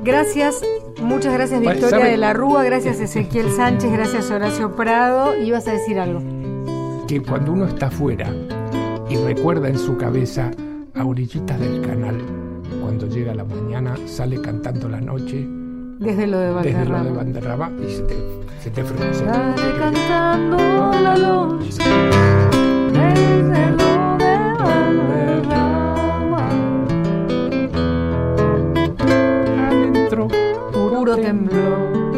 [0.03, 0.61] gracias,
[1.01, 2.11] muchas gracias Victoria ¿sabe?
[2.11, 5.35] de la Rúa, gracias Ezequiel Sánchez, gracias Horacio Prado.
[5.41, 6.21] Y vas a decir algo.
[7.07, 8.31] que cuando uno está afuera
[9.09, 10.51] y recuerda en su cabeza
[10.95, 12.17] a orillitas del canal,
[12.81, 15.47] cuando llega la mañana, sale cantando la noche
[15.99, 17.03] Desde lo de desde lo Valderrama.
[17.03, 18.15] de Banderrama y se te,
[18.63, 19.25] se te frunce.
[19.77, 20.57] Cantando
[21.03, 21.83] la noche
[22.93, 26.49] desde lo de Valderrama.
[29.67, 30.27] Adentro,
[30.71, 32.08] Puro temblor.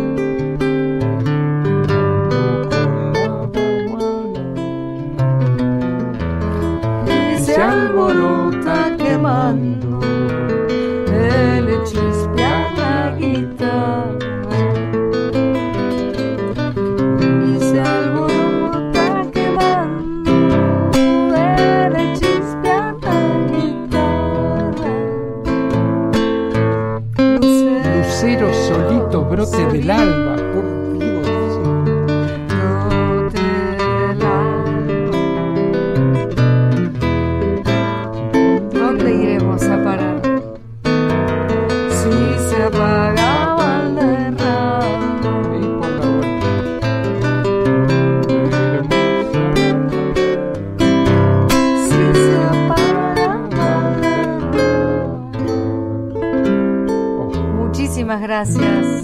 [58.42, 59.04] Gracias.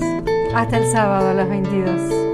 [0.55, 2.26] Hasta el sábado a las 22.